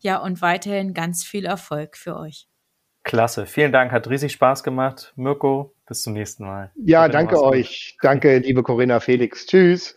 [0.00, 2.48] Ja, und weiterhin ganz viel Erfolg für euch.
[3.02, 3.44] Klasse.
[3.44, 3.92] Vielen Dank.
[3.92, 5.12] Hat riesig Spaß gemacht.
[5.16, 6.72] Mirko, bis zum nächsten Mal.
[6.76, 7.98] Ja, danke euch.
[8.00, 9.44] Danke, liebe Corinna Felix.
[9.44, 9.94] Tschüss.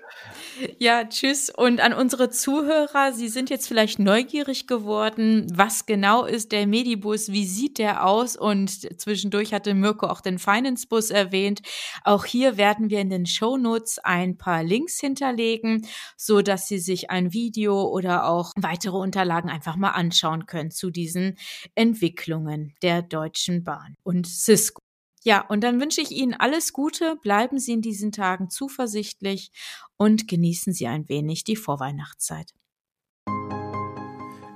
[0.78, 1.50] Ja, tschüss.
[1.50, 7.32] Und an unsere Zuhörer, Sie sind jetzt vielleicht neugierig geworden, was genau ist der Medibus,
[7.32, 8.36] wie sieht der aus?
[8.36, 11.62] Und zwischendurch hatte Mirko auch den Finance-Bus erwähnt.
[12.04, 16.80] Auch hier werden wir in den Show Notes ein paar Links hinterlegen, so dass Sie
[16.80, 21.38] sich ein Video oder auch weitere Unterlagen einfach mal anschauen können zu diesen
[21.76, 24.82] Entwicklungen der Deutschen Bahn und Cisco.
[25.24, 29.52] Ja, und dann wünsche ich Ihnen alles Gute, bleiben Sie in diesen Tagen zuversichtlich
[29.98, 32.56] und genießen Sie ein wenig die Vorweihnachtszeit.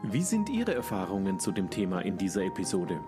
[0.04, 3.00] Wie sind Ihre Erfahrungen zu dem Thema in dieser Episode?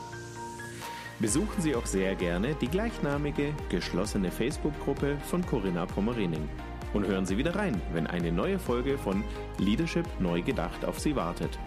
[1.19, 6.49] Besuchen Sie auch sehr gerne die gleichnamige geschlossene Facebook-Gruppe von Corinna Pommerening
[6.95, 9.23] und hören Sie wieder rein, wenn eine neue Folge von
[9.59, 11.59] Leadership neu gedacht auf Sie wartet.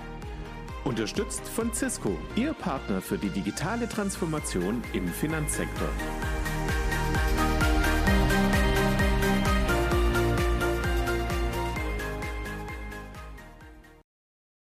[0.85, 5.89] Unterstützt von Cisco, Ihr Partner für die digitale Transformation im Finanzsektor.